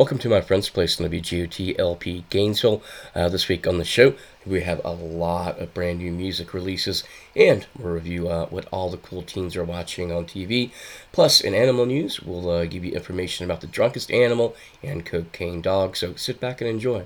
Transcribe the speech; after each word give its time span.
Welcome 0.00 0.16
to 0.20 0.30
my 0.30 0.40
friend's 0.40 0.70
place 0.70 0.98
on 0.98 1.10
WGOT 1.10 1.78
LP 1.78 2.24
Gainesville. 2.30 2.82
Uh, 3.14 3.28
this 3.28 3.48
week 3.48 3.66
on 3.66 3.76
the 3.76 3.84
show, 3.84 4.14
we 4.46 4.62
have 4.62 4.80
a 4.82 4.92
lot 4.92 5.58
of 5.58 5.74
brand 5.74 5.98
new 5.98 6.10
music 6.10 6.54
releases, 6.54 7.04
and 7.36 7.66
we'll 7.78 7.92
review 7.92 8.26
uh, 8.26 8.46
what 8.46 8.66
all 8.72 8.88
the 8.88 8.96
cool 8.96 9.20
teens 9.20 9.56
are 9.56 9.62
watching 9.62 10.10
on 10.10 10.24
TV. 10.24 10.70
Plus, 11.12 11.42
in 11.42 11.52
animal 11.52 11.84
news, 11.84 12.18
we'll 12.22 12.48
uh, 12.48 12.64
give 12.64 12.82
you 12.82 12.92
information 12.92 13.44
about 13.44 13.60
the 13.60 13.66
drunkest 13.66 14.10
animal 14.10 14.56
and 14.82 15.04
cocaine 15.04 15.60
dog. 15.60 15.98
So 15.98 16.14
sit 16.14 16.40
back 16.40 16.62
and 16.62 16.70
enjoy. 16.70 17.04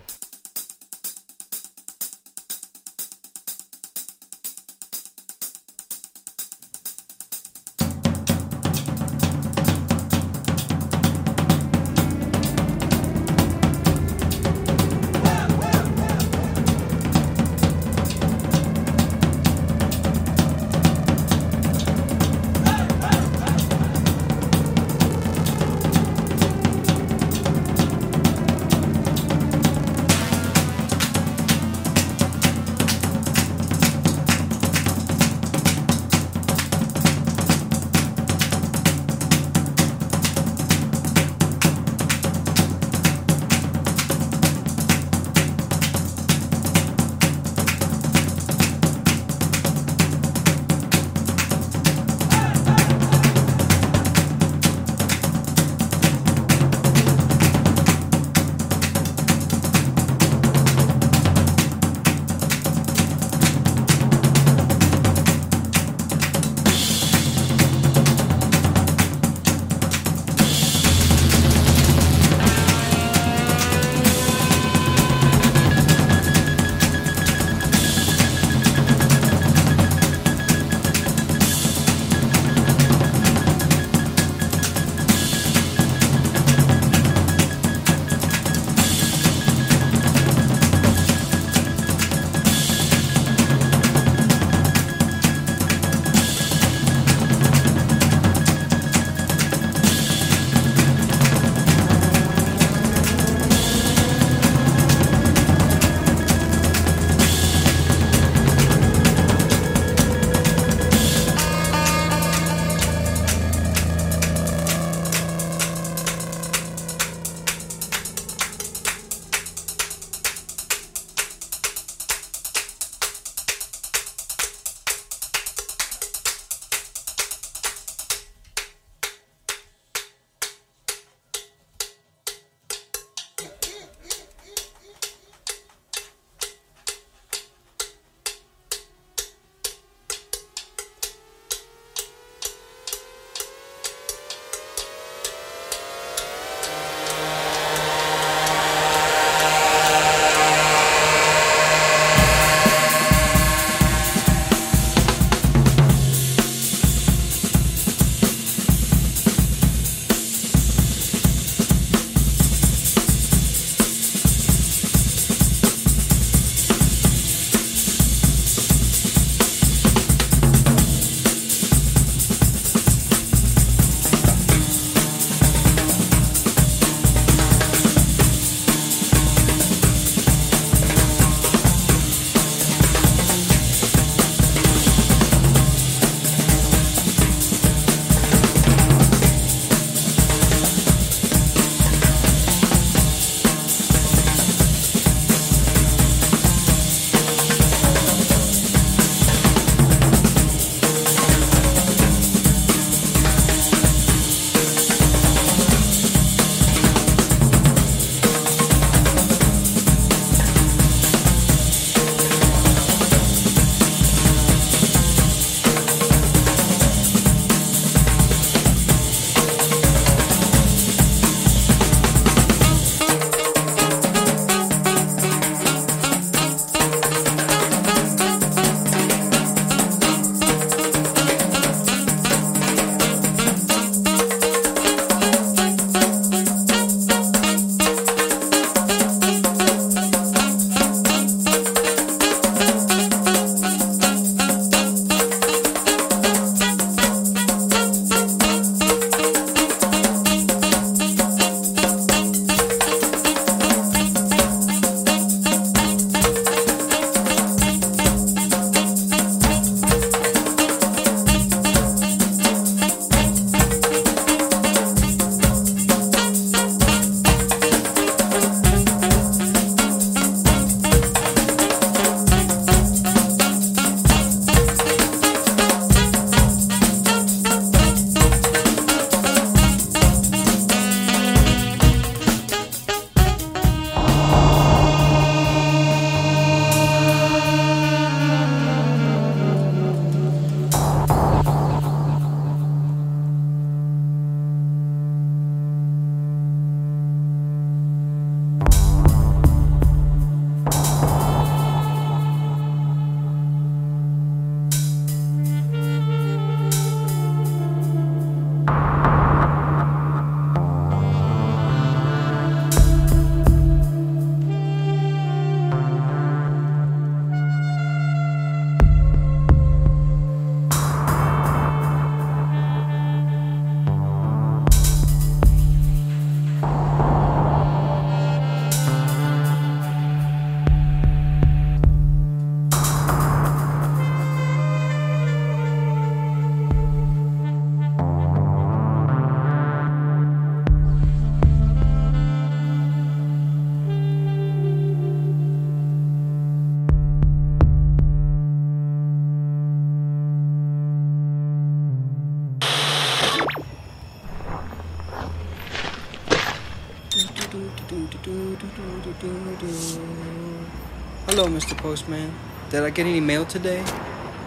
get 362.94 363.06
any 363.06 363.20
mail 363.20 363.44
today? 363.44 363.85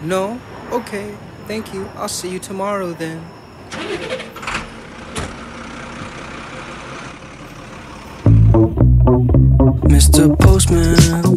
No? 0.02 0.40
Okay, 0.72 1.14
thank 1.46 1.74
you. 1.74 1.86
I'll 1.96 2.08
see 2.08 2.30
you 2.30 2.38
tomorrow 2.38 2.92
then. 2.92 3.22
Mr. 9.84 10.38
Postman. 10.38 11.27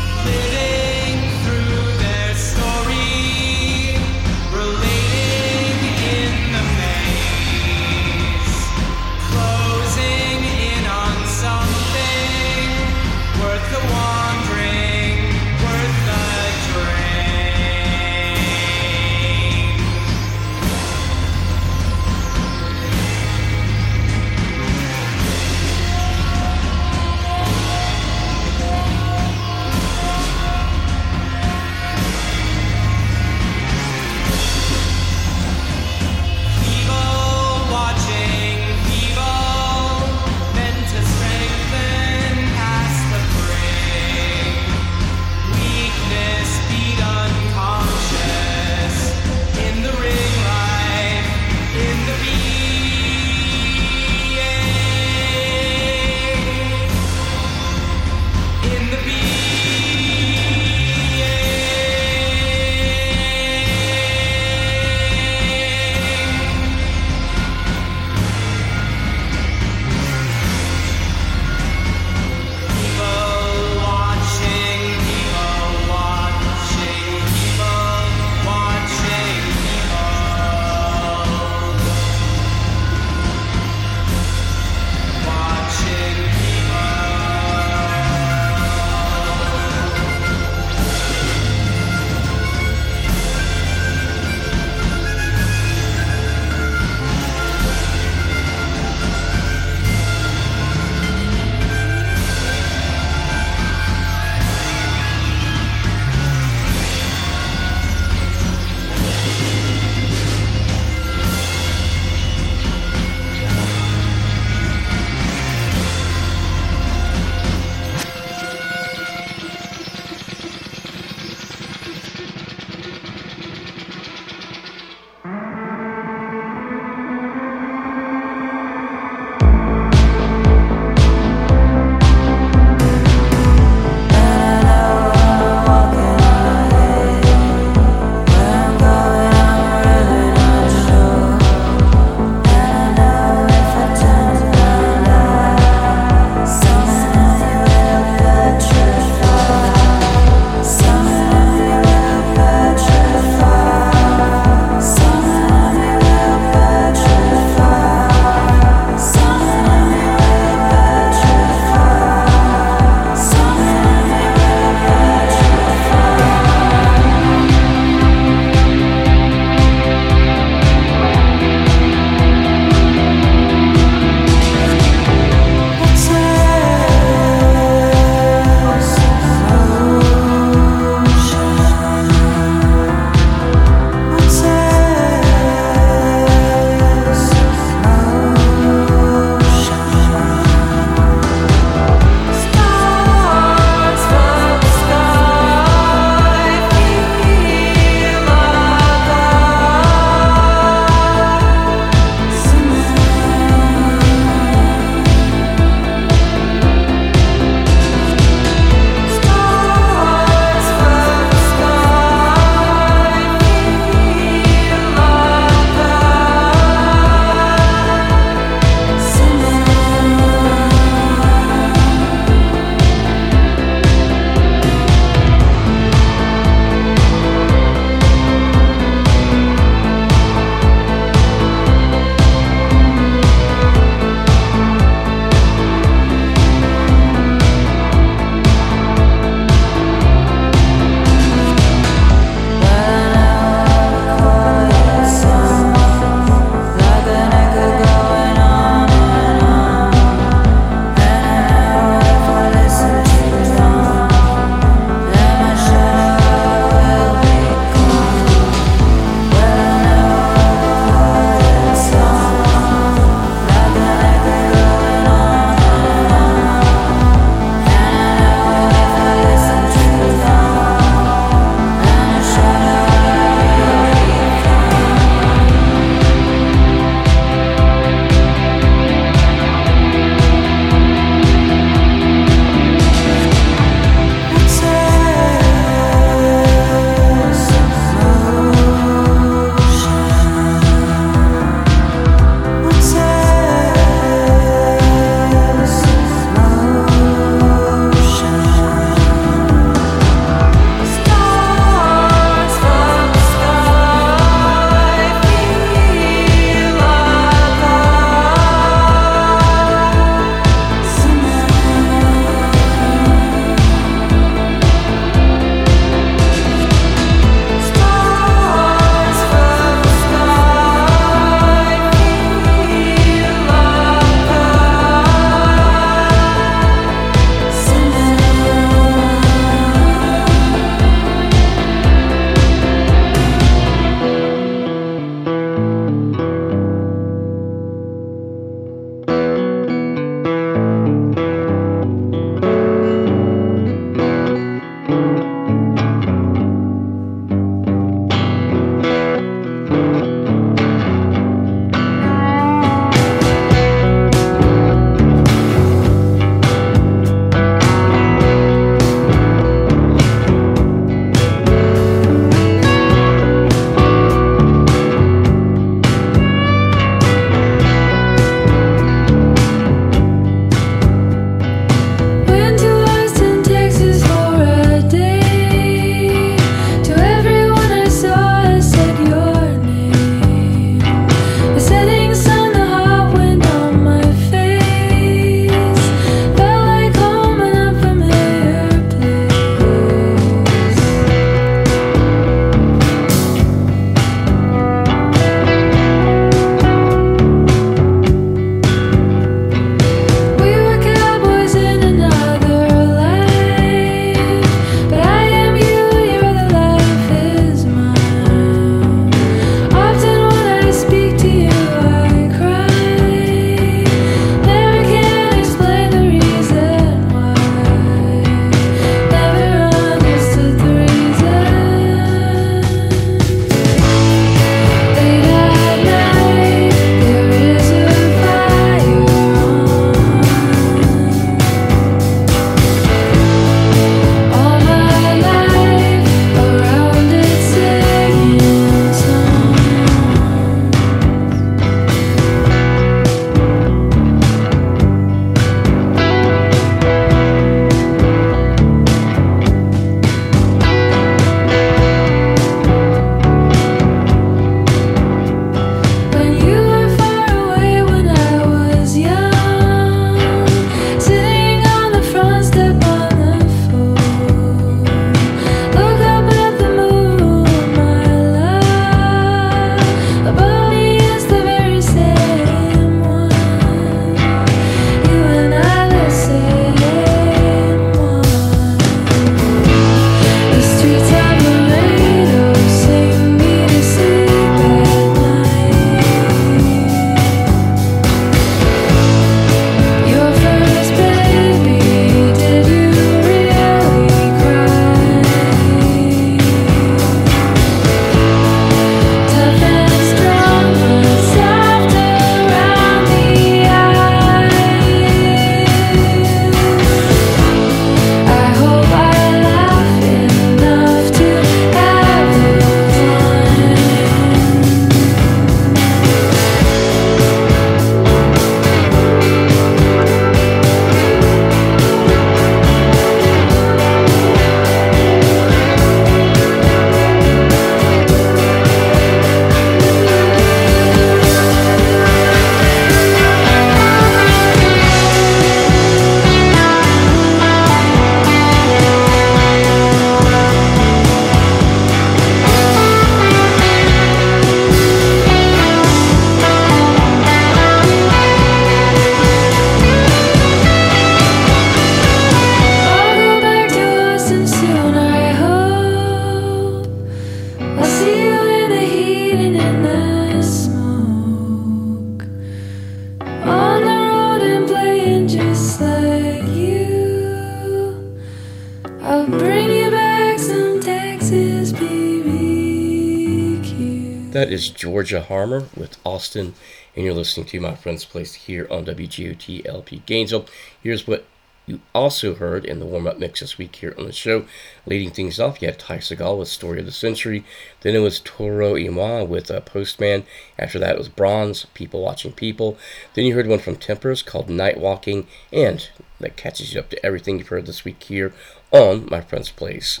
Is 574.60 574.68
Georgia 574.68 575.22
Harmer 575.22 575.64
with 575.74 575.96
Austin, 576.04 576.52
and 576.94 577.02
you're 577.02 577.14
listening 577.14 577.46
to 577.46 577.60
my 577.60 577.74
friend's 577.74 578.04
place 578.04 578.34
here 578.34 578.68
on 578.70 578.84
WGOT 578.84 579.66
LP 579.66 580.02
Gainesville. 580.04 580.44
Here's 580.82 581.06
what 581.06 581.24
you 581.64 581.80
also 581.94 582.34
heard 582.34 582.66
in 582.66 582.78
the 582.78 582.84
warm 582.84 583.06
up 583.06 583.18
mix 583.18 583.40
this 583.40 583.56
week 583.56 583.76
here 583.76 583.94
on 583.96 584.04
the 584.04 584.12
show. 584.12 584.44
Leading 584.84 585.12
things 585.12 585.40
off, 585.40 585.62
you 585.62 585.68
had 585.68 585.78
Ty 585.78 585.96
Segall 586.00 586.38
with 586.38 586.48
Story 586.48 586.78
of 586.78 586.84
the 586.84 586.92
Century. 586.92 587.42
Then 587.80 587.94
it 587.94 588.00
was 588.00 588.20
Toro 588.20 588.76
Moi 588.90 589.24
with 589.24 589.50
uh, 589.50 589.62
Postman. 589.62 590.24
After 590.58 590.78
that, 590.78 590.96
it 590.96 590.98
was 590.98 591.08
Bronze, 591.08 591.64
People 591.72 592.02
Watching 592.02 592.32
People. 592.32 592.76
Then 593.14 593.24
you 593.24 593.34
heard 593.34 593.46
one 593.46 593.60
from 593.60 593.76
Tempers 593.76 594.22
called 594.22 594.50
Night 594.50 594.78
Walking, 594.78 595.26
and 595.50 595.88
that 596.18 596.36
catches 596.36 596.74
you 596.74 596.80
up 596.80 596.90
to 596.90 597.06
everything 597.06 597.38
you've 597.38 597.48
heard 597.48 597.64
this 597.64 597.86
week 597.86 598.02
here 598.02 598.34
on 598.72 599.08
My 599.10 599.22
Friend's 599.22 599.50
Place. 599.50 600.00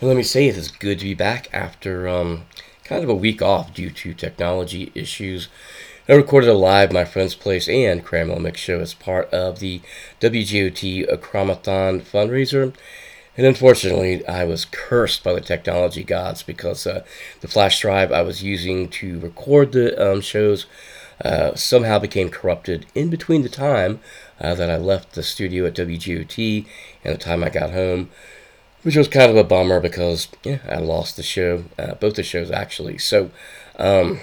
And 0.00 0.08
let 0.08 0.16
me 0.16 0.22
say, 0.22 0.48
it 0.48 0.56
is 0.56 0.70
good 0.70 1.00
to 1.00 1.04
be 1.04 1.12
back 1.12 1.52
after 1.52 2.08
um, 2.08 2.46
kind 2.90 3.04
of 3.04 3.08
a 3.08 3.14
week 3.14 3.40
off 3.40 3.72
due 3.72 3.88
to 3.88 4.12
technology 4.12 4.90
issues. 4.96 5.46
I 6.08 6.14
recorded 6.14 6.50
a 6.50 6.54
live 6.54 6.90
My 6.90 7.04
Friend's 7.04 7.36
Place 7.36 7.68
and 7.68 8.04
Cramwell 8.04 8.40
Mix 8.40 8.58
show 8.58 8.80
as 8.80 8.94
part 8.94 9.30
of 9.32 9.60
the 9.60 9.80
WGOT 10.20 11.08
Acromathon 11.08 12.02
fundraiser. 12.02 12.74
And 13.36 13.46
unfortunately, 13.46 14.26
I 14.26 14.42
was 14.42 14.64
cursed 14.64 15.22
by 15.22 15.32
the 15.34 15.40
technology 15.40 16.02
gods 16.02 16.42
because 16.42 16.84
uh, 16.84 17.04
the 17.42 17.46
flash 17.46 17.80
drive 17.80 18.10
I 18.10 18.22
was 18.22 18.42
using 18.42 18.88
to 18.88 19.20
record 19.20 19.70
the 19.70 20.10
um, 20.10 20.20
shows 20.20 20.66
uh, 21.24 21.54
somehow 21.54 22.00
became 22.00 22.28
corrupted 22.28 22.86
in 22.96 23.08
between 23.08 23.42
the 23.42 23.48
time 23.48 24.00
uh, 24.40 24.56
that 24.56 24.68
I 24.68 24.78
left 24.78 25.12
the 25.12 25.22
studio 25.22 25.64
at 25.66 25.74
WGOT 25.76 26.66
and 27.04 27.14
the 27.14 27.18
time 27.18 27.44
I 27.44 27.50
got 27.50 27.70
home, 27.70 28.10
which 28.82 28.96
was 28.96 29.08
kind 29.08 29.30
of 29.30 29.36
a 29.36 29.44
bummer 29.44 29.80
because 29.80 30.28
yeah, 30.44 30.58
I 30.68 30.76
lost 30.76 31.16
the 31.16 31.22
show, 31.22 31.64
uh, 31.78 31.94
both 31.94 32.14
the 32.16 32.22
shows 32.22 32.50
actually. 32.50 32.98
So, 32.98 33.30
um, 33.78 34.20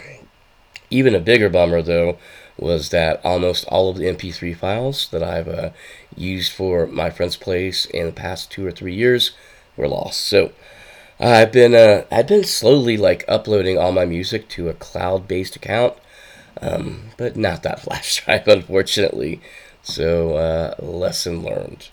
even 0.89 1.15
a 1.15 1.19
bigger 1.19 1.49
bummer, 1.49 1.81
though, 1.81 2.17
was 2.57 2.89
that 2.89 3.23
almost 3.23 3.65
all 3.67 3.89
of 3.89 3.97
the 3.97 4.07
MP3 4.07 4.53
files 4.53 5.09
that 5.09 5.21
I've 5.23 5.47
uh, 5.47 5.69
used 6.15 6.51
for 6.51 6.87
my 6.87 7.09
friend's 7.09 7.37
place 7.37 7.85
in 7.85 8.05
the 8.07 8.11
past 8.11 8.51
two 8.51 8.65
or 8.65 8.71
three 8.71 8.95
years 8.95 9.31
were 9.75 9.87
lost. 9.87 10.21
So 10.21 10.51
I've 11.19 11.51
been 11.51 11.75
uh, 11.75 12.05
I've 12.11 12.27
been 12.27 12.43
slowly 12.43 12.97
like 12.97 13.25
uploading 13.27 13.77
all 13.77 13.91
my 13.91 14.05
music 14.05 14.49
to 14.49 14.69
a 14.69 14.73
cloud-based 14.73 15.55
account, 15.55 15.95
um, 16.61 17.09
but 17.17 17.35
not 17.35 17.63
that 17.63 17.79
flash 17.83 18.23
drive, 18.25 18.47
unfortunately. 18.47 19.41
So 19.83 20.35
uh, 20.35 20.75
lesson 20.79 21.43
learned. 21.43 21.89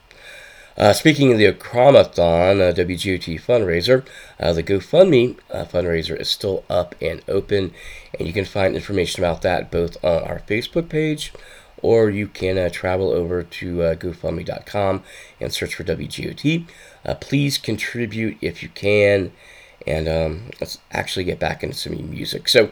Uh, 0.76 0.92
speaking 0.92 1.30
of 1.30 1.38
the 1.38 1.52
Acromathon 1.52 2.60
uh, 2.60 2.74
WGOT 2.74 3.40
fundraiser, 3.40 4.04
uh, 4.40 4.52
the 4.52 4.62
GoFundMe 4.62 5.38
uh, 5.52 5.64
fundraiser 5.64 6.20
is 6.20 6.28
still 6.28 6.64
up 6.68 6.96
and 7.00 7.22
open, 7.28 7.72
and 8.18 8.26
you 8.26 8.34
can 8.34 8.44
find 8.44 8.74
information 8.74 9.22
about 9.22 9.42
that 9.42 9.70
both 9.70 10.02
on 10.04 10.24
our 10.24 10.40
Facebook 10.40 10.88
page 10.88 11.32
or 11.78 12.08
you 12.08 12.26
can 12.26 12.56
uh, 12.56 12.70
travel 12.70 13.10
over 13.10 13.42
to 13.42 13.82
uh, 13.82 13.94
GoFundMe.com 13.94 15.02
and 15.38 15.52
search 15.52 15.74
for 15.74 15.84
WGOT. 15.84 16.66
please 17.20 17.58
contribute 17.58 18.38
if 18.40 18.62
you 18.62 18.70
can, 18.70 19.30
and 19.87 20.08
um, 20.08 20.50
let's 20.60 20.78
actually 20.92 21.24
get 21.24 21.38
back 21.38 21.62
into 21.62 21.76
some 21.76 21.92
new 21.92 22.04
music. 22.04 22.48
So, 22.48 22.70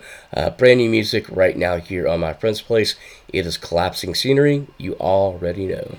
brand 0.57 0.79
new 0.79 0.89
music 0.89 1.27
right 1.31 1.57
now 1.57 1.77
here 1.77 2.09
on 2.09 2.21
my 2.21 2.33
friend's 2.33 2.63
place. 2.63 2.97
It 3.29 3.45
is 3.45 3.59
Collapsing 3.59 4.15
Scenery. 4.15 4.67
You 4.79 4.95
already 4.95 5.67
know. 5.67 5.99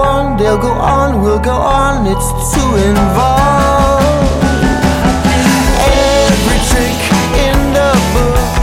We'll 0.51 0.59
go 0.59 0.73
on, 0.73 1.21
we'll 1.21 1.39
go 1.39 1.53
on, 1.53 2.05
it's 2.05 2.27
too 2.51 2.75
involved. 2.75 4.43
Every 5.79 6.59
trick 6.67 6.99
in 7.47 7.55
the 7.71 7.95
book, 8.11 8.59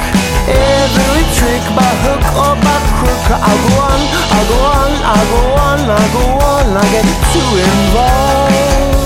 every 0.53 1.25
trick 1.33 1.65
by 1.73 1.89
hook 2.05 2.25
or 2.45 2.55
by 2.61 2.77
crook. 2.93 3.25
I'll 3.41 3.57
go 3.65 3.73
on, 3.89 4.01
I'll 4.37 4.49
go 4.53 4.59
on, 4.69 4.91
I'll 5.01 5.29
go 5.33 5.41
on, 5.65 5.79
I'll 5.89 6.13
go 6.13 6.25
on, 6.45 6.77
I 6.77 6.85
get 6.93 7.09
too 7.33 7.57
involved. 7.57 8.98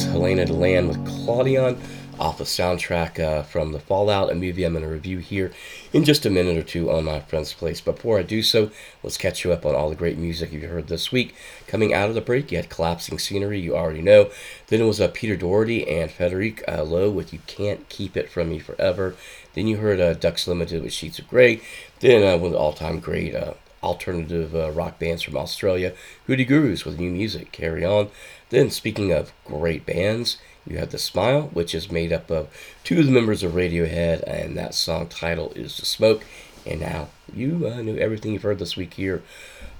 Helena 0.00 0.46
Deland 0.46 0.88
with 0.88 1.06
Claudion 1.06 1.78
off 2.18 2.38
the 2.38 2.44
soundtrack 2.44 3.20
uh, 3.20 3.42
from 3.42 3.72
the 3.72 3.78
Fallout, 3.78 4.30
a 4.30 4.34
movie 4.34 4.64
I'm 4.64 4.72
going 4.72 4.84
to 4.84 4.90
review 4.90 5.18
here 5.18 5.52
in 5.92 6.04
just 6.04 6.24
a 6.24 6.30
minute 6.30 6.56
or 6.56 6.62
two 6.62 6.90
on 6.90 7.04
my 7.04 7.20
friend's 7.20 7.52
place. 7.52 7.82
Before 7.82 8.18
I 8.18 8.22
do 8.22 8.42
so, 8.42 8.70
let's 9.02 9.18
catch 9.18 9.44
you 9.44 9.52
up 9.52 9.66
on 9.66 9.74
all 9.74 9.90
the 9.90 9.94
great 9.94 10.16
music 10.16 10.50
you 10.50 10.66
heard 10.66 10.86
this 10.86 11.12
week. 11.12 11.34
Coming 11.66 11.92
out 11.92 12.08
of 12.08 12.14
the 12.14 12.22
break, 12.22 12.50
you 12.50 12.56
had 12.56 12.70
Collapsing 12.70 13.18
Scenery, 13.18 13.60
you 13.60 13.76
already 13.76 14.00
know. 14.00 14.30
Then 14.68 14.80
it 14.80 14.86
was 14.86 15.00
uh, 15.00 15.08
Peter 15.12 15.36
Doherty 15.36 15.86
and 15.86 16.10
Frederic 16.10 16.64
uh, 16.66 16.84
Lo 16.84 17.10
with 17.10 17.34
You 17.34 17.40
Can't 17.46 17.86
Keep 17.90 18.16
It 18.16 18.30
From 18.30 18.48
Me 18.48 18.58
Forever. 18.58 19.14
Then 19.52 19.66
you 19.66 19.76
heard 19.76 20.00
uh, 20.00 20.14
Ducks 20.14 20.48
Limited 20.48 20.82
with 20.82 20.94
Sheets 20.94 21.18
of 21.18 21.28
Grey. 21.28 21.60
Then 22.00 22.22
uh, 22.22 22.38
one 22.38 22.46
of 22.46 22.52
the 22.52 22.58
all 22.58 22.72
time 22.72 22.98
great 22.98 23.34
uh, 23.34 23.54
alternative 23.82 24.54
uh, 24.54 24.70
rock 24.70 24.98
bands 24.98 25.22
from 25.22 25.36
Australia, 25.36 25.92
Hoodoo 26.26 26.44
Gurus 26.44 26.84
with 26.84 26.98
new 26.98 27.10
music, 27.10 27.52
Carry 27.52 27.84
On. 27.84 28.08
Then, 28.50 28.70
speaking 28.70 29.12
of 29.12 29.32
great 29.62 29.86
bands, 29.86 30.38
you 30.66 30.76
have 30.78 30.90
The 30.90 30.98
Smile, 30.98 31.42
which 31.52 31.72
is 31.72 31.88
made 31.88 32.12
up 32.12 32.32
of 32.32 32.48
two 32.82 32.98
of 32.98 33.06
the 33.06 33.12
members 33.12 33.44
of 33.44 33.52
Radiohead, 33.52 34.24
and 34.26 34.56
that 34.56 34.74
song 34.74 35.06
title 35.06 35.52
is 35.54 35.76
The 35.76 35.86
Smoke. 35.86 36.24
And 36.66 36.80
now 36.80 37.10
you 37.32 37.68
uh, 37.68 37.80
know 37.80 37.94
everything 37.94 38.32
you've 38.32 38.42
heard 38.42 38.58
this 38.58 38.76
week 38.76 38.94
here 38.94 39.22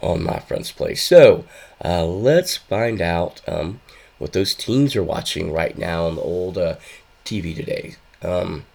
on 0.00 0.22
My 0.22 0.38
Friend's 0.38 0.70
Place. 0.70 1.02
So 1.02 1.46
uh, 1.84 2.04
let's 2.04 2.56
find 2.56 3.00
out 3.00 3.40
um, 3.48 3.80
what 4.18 4.34
those 4.34 4.54
teens 4.54 4.94
are 4.94 5.02
watching 5.02 5.52
right 5.52 5.76
now 5.76 6.06
on 6.06 6.14
the 6.14 6.22
old 6.22 6.56
uh, 6.56 6.76
TV 7.24 7.52
today. 7.52 7.96
Um, 8.22 8.66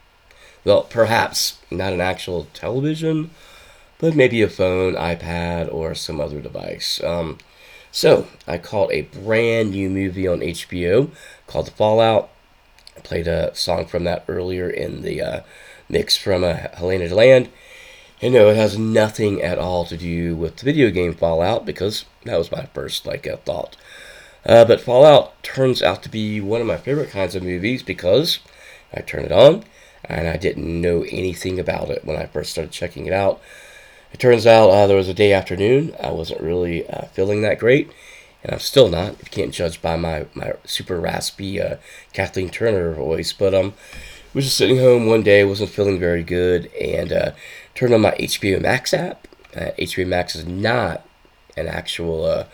well, 0.66 0.82
perhaps 0.82 1.58
not 1.72 1.94
an 1.94 2.02
actual 2.02 2.50
television, 2.54 3.30
but 3.98 4.14
maybe 4.14 4.42
a 4.42 4.50
phone, 4.50 4.96
iPad, 4.96 5.74
or 5.74 5.96
some 5.96 6.20
other 6.20 6.42
device. 6.42 7.02
Um, 7.02 7.38
so, 7.98 8.28
I 8.46 8.60
caught 8.60 8.92
a 8.92 9.02
brand 9.02 9.72
new 9.72 9.90
movie 9.90 10.28
on 10.28 10.42
HBO 10.42 11.10
called 11.48 11.66
The 11.66 11.72
Fallout. 11.72 12.30
I 12.96 13.00
played 13.00 13.28
a 13.28 13.56
song 13.56 13.88
from 13.88 14.04
that 14.04 14.24
earlier 14.28 14.70
in 14.70 15.02
the 15.02 15.20
uh, 15.20 15.42
mix 15.90 16.16
from 16.16 16.44
uh, 16.44 16.58
Helena 16.74 17.08
Deland. 17.08 17.50
And 18.22 18.36
no, 18.36 18.50
it 18.50 18.56
has 18.56 18.78
nothing 18.78 19.42
at 19.42 19.58
all 19.58 19.84
to 19.86 19.98
do 19.98 20.36
with 20.36 20.58
the 20.58 20.66
video 20.66 20.92
game 20.92 21.16
Fallout 21.16 21.66
because 21.66 22.06
that 22.24 22.38
was 22.38 22.52
my 22.52 22.68
first 22.68 23.08
like 23.08 23.26
uh, 23.26 23.38
thought. 23.38 23.76
Uh, 24.46 24.64
but 24.64 24.80
Fallout 24.80 25.42
turns 25.42 25.82
out 25.82 26.04
to 26.04 26.10
be 26.10 26.40
one 26.40 26.62
of 26.62 26.68
my 26.68 26.78
favorite 26.78 27.10
kinds 27.10 27.34
of 27.34 27.42
movies 27.42 27.82
because 27.82 28.38
I 28.94 29.02
turn 29.02 29.26
it 29.26 29.32
on 29.32 29.64
and 30.06 30.28
I 30.28 30.38
didn't 30.38 30.82
know 30.82 31.02
anything 31.10 31.60
about 31.60 31.90
it 31.90 32.06
when 32.06 32.16
I 32.16 32.28
first 32.28 32.52
started 32.52 32.72
checking 32.72 33.08
it 33.08 33.14
out. 33.14 33.42
It 34.14 34.20
turns 34.20 34.48
out 34.48 34.70
uh, 34.70 34.88
there 34.88 34.98
was 34.98 35.10
a 35.10 35.14
day 35.14 35.34
afternoon. 35.34 35.96
I 36.02 36.12
wasn't 36.12 36.42
really 36.42 36.88
uh, 36.88 37.06
feeling 37.08 37.42
that 37.42 37.60
great, 37.60 37.92
and 38.44 38.54
I'm 38.54 38.60
still 38.60 38.90
not. 38.90 39.20
You 39.20 39.30
can't 39.30 39.54
judge 39.54 39.82
by 39.82 39.96
my, 39.96 40.26
my 40.34 40.54
super 40.66 41.00
raspy 41.00 41.62
uh, 41.62 41.78
Kathleen 42.14 42.50
Turner 42.50 42.94
voice, 42.94 43.34
but 43.34 43.54
um, 43.54 43.74
was 44.34 44.46
just 44.46 44.58
sitting 44.58 44.78
home 44.78 45.08
one 45.08 45.24
day, 45.24 45.44
wasn't 45.44 45.72
feeling 45.72 46.00
very 46.00 46.24
good, 46.24 46.72
and 46.74 47.12
uh, 47.12 47.32
turned 47.76 47.94
on 47.94 48.02
my 48.02 48.12
HBO 48.12 48.62
Max 48.62 48.94
app. 48.94 49.28
Uh, 49.56 49.72
HBO 49.80 50.08
Max 50.08 50.36
is 50.36 50.46
not 50.46 51.06
an 51.56 51.68
actual. 51.68 52.26
Uh, 52.26 52.46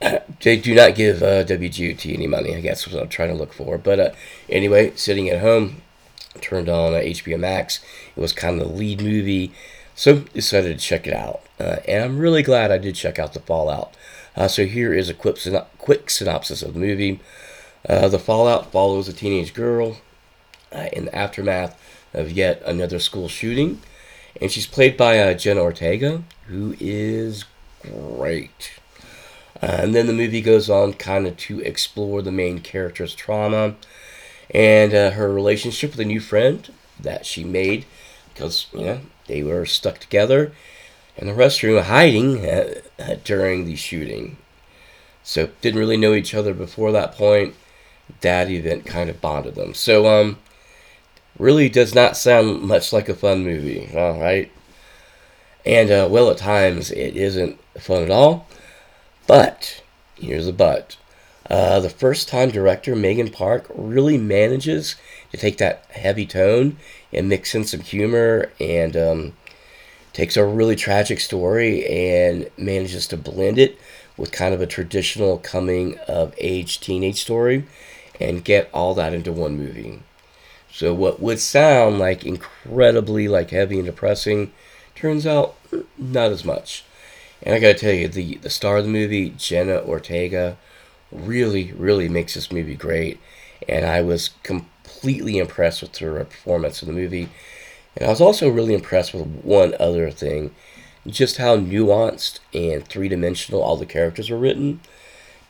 they 0.42 0.56
do 0.56 0.74
not 0.74 0.94
give 0.94 1.22
uh, 1.22 1.44
WGOT 1.44 2.14
any 2.14 2.26
money. 2.26 2.54
I 2.54 2.60
guess 2.60 2.86
what 2.86 3.00
I'm 3.00 3.08
trying 3.08 3.30
to 3.30 3.34
look 3.34 3.52
for. 3.52 3.78
But 3.78 4.00
uh, 4.00 4.10
anyway, 4.48 4.92
sitting 4.94 5.28
at 5.28 5.40
home, 5.40 5.82
turned 6.40 6.68
on 6.68 6.94
uh, 6.94 6.98
HBO 6.98 7.38
Max. 7.38 7.80
It 8.16 8.20
was 8.20 8.32
kind 8.32 8.60
of 8.60 8.68
the 8.68 8.74
lead 8.74 9.02
movie, 9.02 9.52
so 10.02 10.18
decided 10.34 10.76
to 10.76 10.84
check 10.84 11.06
it 11.06 11.14
out. 11.14 11.42
Uh, 11.60 11.76
and 11.86 12.02
I'm 12.02 12.18
really 12.18 12.42
glad 12.42 12.72
I 12.72 12.78
did 12.78 12.96
check 12.96 13.20
out 13.20 13.34
the 13.34 13.38
Fallout. 13.38 13.94
Uh, 14.34 14.48
so 14.48 14.66
here 14.66 14.92
is 14.92 15.08
a 15.08 15.14
quick, 15.14 15.38
quick 15.78 16.10
synopsis 16.10 16.60
of 16.60 16.74
the 16.74 16.80
movie. 16.80 17.20
Uh, 17.88 18.08
the 18.08 18.18
Fallout 18.18 18.72
follows 18.72 19.06
a 19.06 19.12
teenage 19.12 19.54
girl 19.54 19.98
uh, 20.72 20.88
in 20.92 21.04
the 21.04 21.14
aftermath 21.14 21.80
of 22.12 22.32
yet 22.32 22.60
another 22.66 22.98
school 22.98 23.28
shooting, 23.28 23.80
and 24.40 24.50
she's 24.50 24.66
played 24.66 24.96
by 24.96 25.20
uh, 25.20 25.34
Jenna 25.34 25.60
Ortega, 25.60 26.24
who 26.48 26.74
is 26.80 27.44
great. 27.82 28.72
Uh, 29.62 29.66
and 29.82 29.94
then 29.94 30.08
the 30.08 30.12
movie 30.12 30.40
goes 30.40 30.68
on 30.68 30.94
kind 30.94 31.28
of 31.28 31.36
to 31.36 31.60
explore 31.60 32.22
the 32.22 32.32
main 32.32 32.58
character's 32.58 33.14
trauma 33.14 33.76
and 34.50 34.90
her 34.90 35.32
relationship 35.32 35.92
with 35.92 36.00
a 36.00 36.04
new 36.04 36.18
friend 36.18 36.72
that 36.98 37.24
she 37.24 37.44
made 37.44 37.84
because, 38.34 38.66
you 38.72 38.84
know, 38.84 39.00
they 39.26 39.42
were 39.42 39.66
stuck 39.66 39.98
together 39.98 40.52
in 41.16 41.26
the 41.26 41.32
restroom 41.32 41.82
hiding 41.82 42.44
uh, 42.44 42.80
uh, 42.98 43.16
during 43.24 43.64
the 43.64 43.76
shooting. 43.76 44.36
So, 45.22 45.50
didn't 45.60 45.78
really 45.78 45.96
know 45.96 46.14
each 46.14 46.34
other 46.34 46.52
before 46.52 46.90
that 46.92 47.12
point. 47.12 47.54
That 48.22 48.50
event 48.50 48.84
kind 48.84 49.08
of 49.08 49.20
bonded 49.20 49.54
them. 49.54 49.74
So, 49.74 50.06
um, 50.06 50.38
really 51.38 51.68
does 51.68 51.94
not 51.94 52.16
sound 52.16 52.62
much 52.62 52.92
like 52.92 53.08
a 53.08 53.14
fun 53.14 53.44
movie, 53.44 53.88
all 53.94 54.18
right? 54.18 54.50
And, 55.64 55.90
uh, 55.90 56.08
well, 56.10 56.30
at 56.30 56.38
times 56.38 56.90
it 56.90 57.16
isn't 57.16 57.58
fun 57.78 58.02
at 58.02 58.10
all. 58.10 58.48
But, 59.26 59.82
here's 60.16 60.48
a 60.48 60.52
but. 60.52 60.96
Uh, 61.48 61.80
the 61.80 61.90
first 61.90 62.28
time 62.28 62.50
director, 62.50 62.96
Megan 62.96 63.30
Park, 63.30 63.66
really 63.74 64.18
manages 64.18 64.96
to 65.30 65.36
take 65.36 65.58
that 65.58 65.84
heavy 65.90 66.26
tone 66.26 66.76
and 67.12 67.28
mix 67.28 67.54
in 67.54 67.64
some 67.64 67.80
humor 67.80 68.50
and 68.60 68.96
um, 68.96 69.32
takes 70.12 70.36
a 70.36 70.44
really 70.44 70.76
tragic 70.76 71.20
story 71.20 71.86
and 71.86 72.50
manages 72.56 73.06
to 73.08 73.16
blend 73.16 73.58
it 73.58 73.78
with 74.16 74.32
kind 74.32 74.54
of 74.54 74.60
a 74.60 74.66
traditional 74.66 75.38
coming 75.38 75.98
of 76.08 76.34
age 76.38 76.80
teenage 76.80 77.20
story 77.20 77.64
and 78.20 78.44
get 78.44 78.68
all 78.72 78.94
that 78.94 79.14
into 79.14 79.32
one 79.32 79.56
movie. 79.56 80.00
So 80.70 80.94
what 80.94 81.20
would 81.20 81.40
sound 81.40 81.98
like 81.98 82.24
incredibly 82.24 83.28
like 83.28 83.50
heavy 83.50 83.76
and 83.76 83.86
depressing 83.86 84.52
turns 84.94 85.26
out 85.26 85.56
not 85.98 86.30
as 86.30 86.44
much. 86.44 86.84
And 87.42 87.54
I 87.54 87.58
gotta 87.58 87.74
tell 87.74 87.92
you, 87.92 88.08
the 88.08 88.36
the 88.36 88.50
star 88.50 88.76
of 88.78 88.84
the 88.84 88.90
movie, 88.90 89.30
Jenna 89.30 89.82
Ortega, 89.82 90.56
really, 91.10 91.72
really 91.72 92.08
makes 92.08 92.34
this 92.34 92.52
movie 92.52 92.76
great. 92.76 93.18
And 93.68 93.84
I 93.84 94.00
was 94.00 94.30
completely 95.02 95.38
impressed 95.38 95.82
with 95.82 95.96
her 95.98 96.24
performance 96.24 96.80
in 96.80 96.86
the 96.86 96.94
movie. 96.94 97.28
And 97.96 98.06
I 98.06 98.10
was 98.10 98.20
also 98.20 98.48
really 98.48 98.72
impressed 98.72 99.12
with 99.12 99.26
one 99.42 99.74
other 99.80 100.12
thing 100.12 100.54
just 101.08 101.38
how 101.38 101.56
nuanced 101.56 102.38
and 102.54 102.86
three 102.86 103.08
dimensional 103.08 103.60
all 103.60 103.76
the 103.76 103.84
characters 103.84 104.30
were 104.30 104.38
written. 104.38 104.80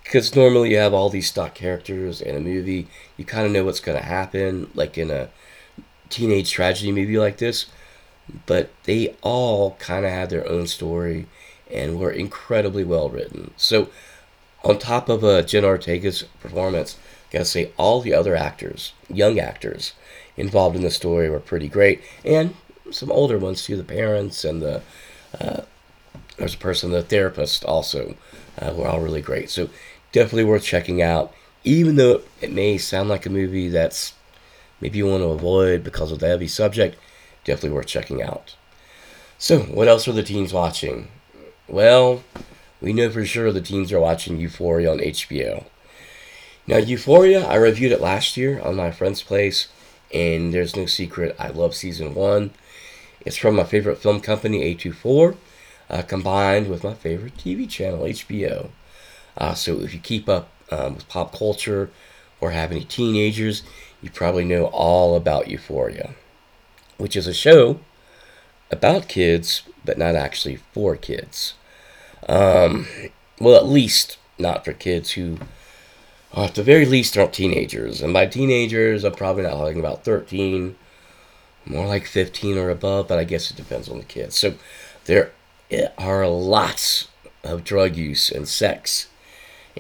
Because 0.03 0.35
normally 0.35 0.71
you 0.71 0.79
have 0.79 0.95
all 0.95 1.11
these 1.11 1.29
stock 1.29 1.55
characters 1.55 2.23
in 2.23 2.35
a 2.35 2.41
movie, 2.41 2.89
you 3.19 3.27
kind 3.27 3.45
of 3.45 3.53
know 3.53 3.63
what's 3.63 3.79
going 3.79 3.99
to 3.99 4.05
happen, 4.05 4.71
like 4.75 4.97
in 4.97 5.11
a 5.11 5.29
teenage 6.09 6.51
tragedy 6.51 6.91
movie 6.91 7.19
like 7.19 7.37
this. 7.37 7.67
But 8.47 8.71
they 8.85 9.15
all 9.21 9.73
kind 9.73 10.07
of 10.07 10.11
had 10.11 10.31
their 10.31 10.49
own 10.49 10.67
story 10.67 11.27
and 11.71 11.99
were 11.99 12.11
incredibly 12.11 12.85
well 12.85 13.11
written. 13.11 13.53
So, 13.59 13.91
on 14.65 14.79
top 14.79 15.11
of 15.11 15.23
uh, 15.23 15.43
Jen 15.43 15.65
Ortega's 15.65 16.23
performance, 16.41 16.97
gotta 17.33 17.45
say 17.45 17.73
all 17.77 18.01
the 18.01 18.15
other 18.15 18.37
actors, 18.37 18.93
young 19.09 19.39
actors, 19.39 19.95
involved 20.37 20.77
in 20.77 20.83
the 20.83 20.91
story 20.91 21.29
were 21.31 21.41
pretty 21.41 21.69
great, 21.69 22.03
and 22.25 22.55
some 22.91 23.11
older 23.11 23.39
ones 23.39 23.65
too. 23.65 23.77
The 23.77 23.85
parents 23.85 24.45
and 24.45 24.61
the 24.61 24.83
uh, 25.41 25.63
there's 26.37 26.55
a 26.55 26.59
person, 26.59 26.91
the 26.91 27.03
therapist 27.03 27.65
also, 27.65 28.17
uh, 28.61 28.73
were 28.75 28.89
all 28.89 29.01
really 29.01 29.23
great. 29.23 29.51
So 29.51 29.71
definitely 30.13 30.45
worth 30.45 30.65
checking 30.65 31.03
out. 31.03 31.33
Even 31.65 31.97
though 31.97 32.23
it 32.41 32.51
may 32.51 32.79
sound 32.79 33.09
like 33.09 33.25
a 33.27 33.31
movie 33.31 33.69
that's 33.69 34.15
maybe 34.81 34.99
you 34.99 35.07
want 35.07 35.23
to 35.23 35.29
avoid 35.29 35.85
because 35.85 36.11
of 36.11 36.19
the 36.19 36.27
heavy 36.27 36.49
subject, 36.49 36.97
definitely 37.45 37.77
worth 37.77 37.87
checking 37.87 38.23
out. 38.23 38.57
So, 39.39 39.61
what 39.61 39.89
else 39.89 40.07
are 40.09 40.13
the 40.13 40.23
teens 40.23 40.53
watching? 40.53 41.09
Well, 41.69 42.25
we 42.81 42.93
know 42.93 43.11
for 43.11 43.25
sure 43.25 43.53
the 43.53 43.61
teens 43.61 43.93
are 43.93 44.01
watching 44.01 44.39
Euphoria 44.39 44.91
on 44.91 44.99
HBO. 44.99 45.65
Now, 46.67 46.77
Euphoria, 46.77 47.45
I 47.45 47.57
reviewed 47.57 47.93
it 47.93 48.01
last 48.01 48.37
year 48.37 48.61
on 48.61 48.77
my 48.77 48.91
friend's 48.93 49.23
place, 49.23 49.69
and 50.15 50.55
there's 50.55 50.77
no 50.77 50.87
secret, 50.87 51.35
I 51.39 51.49
love 51.49 51.75
season 51.75 52.15
one. 52.15 52.53
It's 53.23 53.37
from 53.37 53.57
my 53.57 53.65
favorite 53.65 53.99
film 53.99 54.21
company, 54.21 54.75
A24, 54.75 55.37
uh, 55.91 56.03
combined 56.03 56.69
with 56.69 56.85
my 56.85 56.95
favorite 56.95 57.37
TV 57.37 57.69
channel, 57.69 58.05
HBO. 58.05 58.71
Uh, 59.37 59.55
so 59.55 59.81
if 59.81 59.93
you 59.93 60.01
keep 60.01 60.29
up 60.29 60.51
um, 60.71 60.95
with 60.95 61.09
pop 61.09 61.37
culture 61.37 61.91
or 62.41 62.53
have 62.53 62.71
any 62.71 62.85
teenagers, 62.85 63.63
you 64.01 64.11
probably 64.11 64.45
know 64.45 64.67
all 64.67 65.17
about 65.17 65.49
Euphoria, 65.49 66.15
which 66.97 67.17
is 67.17 67.27
a 67.27 67.35
show 67.35 67.81
about 68.71 69.09
kids, 69.09 69.63
but 69.85 69.99
not 69.99 70.15
actually 70.15 70.57
for 70.57 70.97
kids. 70.97 71.55
Um, 72.29 72.87
well, 73.41 73.57
at 73.57 73.67
least 73.67 74.19
not 74.39 74.65
for 74.65 74.73
kids 74.73 75.13
who, 75.13 75.39
uh, 76.35 76.45
at 76.45 76.55
the 76.55 76.63
very 76.63 76.87
least, 76.87 77.15
they 77.15 77.21
aren't 77.21 77.35
teenagers. 77.35 78.01
And 78.03 78.13
by 78.13 78.27
teenagers, 78.27 79.05
I'm 79.05 79.13
probably 79.13 79.43
not 79.43 79.53
talking 79.53 79.81
about 79.81 80.05
13, 80.05 80.77
more 81.67 81.87
like 81.87 82.07
15 82.07 82.59
or 82.59 82.71
above, 82.71 83.09
but 83.09 83.19
I 83.19 83.25
guess 83.25 83.51
it 83.51 83.57
depends 83.57 83.89
on 83.89 83.99
the 83.99 84.05
kids. 84.05 84.37
So 84.37 84.55
there 85.05 85.33
are 85.99 86.27
lots 86.27 87.09
of 87.45 87.65
drug 87.65 87.97
use 87.97 88.31
and 88.31 88.49
sex. 88.49 89.09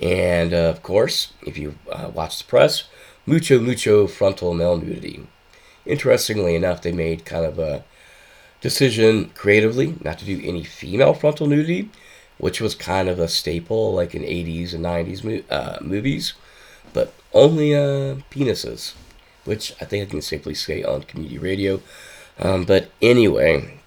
And 0.00 0.54
uh, 0.54 0.70
of 0.70 0.82
course, 0.82 1.32
if 1.46 1.58
you 1.58 1.76
uh, 1.90 2.10
watch 2.14 2.38
the 2.38 2.44
press, 2.44 2.84
mucho, 3.26 3.60
mucho 3.60 4.06
frontal 4.06 4.54
male 4.54 4.78
nudity. 4.78 5.26
Interestingly 5.84 6.54
enough, 6.54 6.82
they 6.82 6.92
made 6.92 7.24
kind 7.24 7.44
of 7.44 7.58
a 7.58 7.84
decision 8.60 9.30
creatively 9.34 9.96
not 10.02 10.18
to 10.18 10.24
do 10.24 10.40
any 10.44 10.64
female 10.64 11.14
frontal 11.14 11.46
nudity, 11.46 11.90
which 12.38 12.60
was 12.60 12.74
kind 12.74 13.08
of 13.08 13.18
a 13.18 13.28
staple 13.28 13.92
like 13.92 14.14
in 14.14 14.24
80s 14.24 14.72
and 14.74 14.84
90s 14.84 15.24
mo- 15.24 15.42
uh, 15.50 15.78
movies, 15.80 16.34
but 16.92 17.12
only 17.32 17.74
uh, 17.74 18.16
penises, 18.30 18.94
which 19.44 19.74
I 19.80 19.84
think 19.84 20.06
I 20.06 20.10
can 20.10 20.22
safely 20.22 20.54
say 20.54 20.82
on 20.82 21.02
community 21.02 21.38
radio. 21.38 21.80
Um, 22.38 22.64
but 22.64 22.90
anyway, 23.00 23.78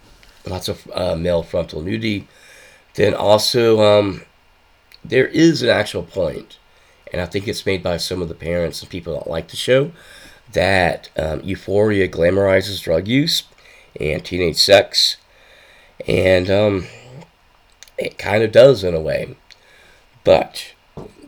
lots 0.45 0.67
of 0.67 0.89
uh, 0.93 1.15
male 1.15 1.43
frontal 1.43 1.81
nudity. 1.81 2.27
Then 2.95 3.13
also, 3.13 3.81
um, 3.81 4.21
there 5.03 5.27
is 5.27 5.61
an 5.61 5.69
actual 5.69 6.03
point, 6.03 6.57
and 7.11 7.21
I 7.21 7.25
think 7.25 7.47
it's 7.47 7.65
made 7.65 7.83
by 7.83 7.97
some 7.97 8.21
of 8.21 8.29
the 8.29 8.35
parents 8.35 8.81
and 8.81 8.89
people 8.89 9.13
that 9.13 9.29
like 9.29 9.49
the 9.49 9.57
show, 9.57 9.91
that 10.53 11.09
um, 11.17 11.41
Euphoria 11.43 12.07
glamorizes 12.07 12.81
drug 12.81 13.07
use 13.07 13.43
and 13.99 14.23
teenage 14.23 14.57
sex, 14.57 15.17
and 16.07 16.49
um, 16.49 16.87
it 17.97 18.17
kind 18.17 18.43
of 18.43 18.51
does 18.51 18.83
in 18.83 18.93
a 18.93 19.01
way. 19.01 19.35
But 20.23 20.74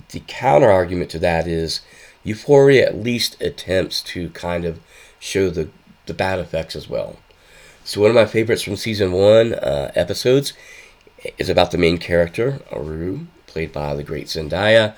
the 0.09 0.21
counter 0.27 0.69
argument 0.69 1.09
to 1.11 1.19
that 1.19 1.47
is 1.47 1.81
Euphoria 2.23 2.87
at 2.87 2.97
least 2.97 3.41
attempts 3.41 4.01
to 4.01 4.29
kind 4.31 4.65
of 4.65 4.79
show 5.19 5.49
the, 5.49 5.69
the 6.05 6.13
bad 6.13 6.39
effects 6.39 6.75
as 6.75 6.89
well. 6.89 7.17
So 7.83 8.01
one 8.01 8.09
of 8.09 8.15
my 8.15 8.25
favorites 8.25 8.63
from 8.63 8.75
season 8.75 9.11
one 9.11 9.53
uh, 9.53 9.91
episodes 9.95 10.53
is 11.37 11.49
about 11.49 11.71
the 11.71 11.77
main 11.77 11.97
character, 11.97 12.59
Aru, 12.71 13.27
played 13.47 13.71
by 13.71 13.95
the 13.95 14.03
great 14.03 14.27
Zendaya, 14.27 14.93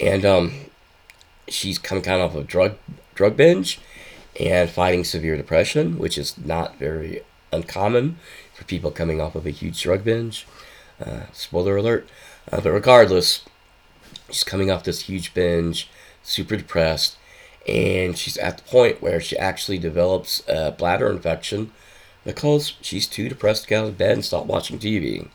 and 0.00 0.24
um, 0.24 0.52
she's 1.46 1.78
coming 1.78 2.02
kind 2.02 2.22
of 2.22 2.30
off 2.30 2.42
a 2.42 2.44
drug 2.44 2.76
drug 3.14 3.36
binge 3.36 3.78
and 4.40 4.70
fighting 4.70 5.04
severe 5.04 5.36
depression, 5.36 5.98
which 5.98 6.16
is 6.16 6.38
not 6.38 6.78
very 6.78 7.20
uncommon 7.52 8.16
for 8.54 8.64
people 8.64 8.90
coming 8.90 9.20
off 9.20 9.34
of 9.34 9.46
a 9.46 9.50
huge 9.50 9.82
drug 9.82 10.04
binge. 10.04 10.46
Uh, 11.04 11.24
spoiler 11.32 11.76
alert. 11.76 12.08
Uh, 12.50 12.60
but 12.60 12.72
regardless, 12.72 13.44
she's 14.30 14.44
coming 14.44 14.70
off 14.70 14.84
this 14.84 15.02
huge 15.02 15.34
binge, 15.34 15.88
super 16.22 16.56
depressed, 16.56 17.16
and 17.66 18.16
she's 18.16 18.36
at 18.38 18.58
the 18.58 18.64
point 18.64 19.02
where 19.02 19.20
she 19.20 19.36
actually 19.38 19.78
develops 19.78 20.42
a 20.48 20.72
bladder 20.72 21.10
infection 21.10 21.72
because 22.24 22.74
she's 22.80 23.06
too 23.06 23.28
depressed 23.28 23.64
to 23.64 23.68
get 23.68 23.82
out 23.82 23.88
of 23.88 23.98
bed 23.98 24.12
and 24.12 24.24
stop 24.24 24.46
watching 24.46 24.78
TV. 24.78 25.28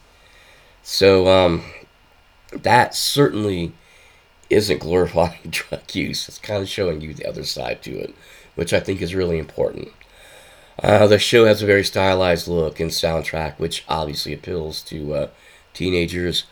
So, 0.84 1.28
um, 1.28 1.64
that 2.52 2.96
certainly 2.96 3.74
isn't 4.50 4.80
glorifying 4.80 5.40
drug 5.50 5.94
use. 5.94 6.28
It's 6.28 6.38
kind 6.38 6.62
of 6.62 6.70
showing 6.70 7.02
you 7.02 7.14
the 7.14 7.26
other 7.26 7.44
side 7.44 7.82
to 7.84 7.98
it, 7.98 8.16
which 8.56 8.74
I 8.74 8.80
think 8.80 9.02
is 9.02 9.16
really 9.16 9.38
important. 9.38 9.90
Uh, 10.82 11.08
the 11.08 11.18
show 11.18 11.46
has 11.46 11.64
a 11.64 11.66
very 11.66 11.84
stylized 11.84 12.48
look 12.48 12.80
and 12.80 12.92
soundtrack, 12.92 13.58
which 13.58 13.84
obviously 13.90 14.34
appeals 14.34 14.82
to 14.84 15.14
uh, 15.14 15.28
teenagers. 15.74 16.46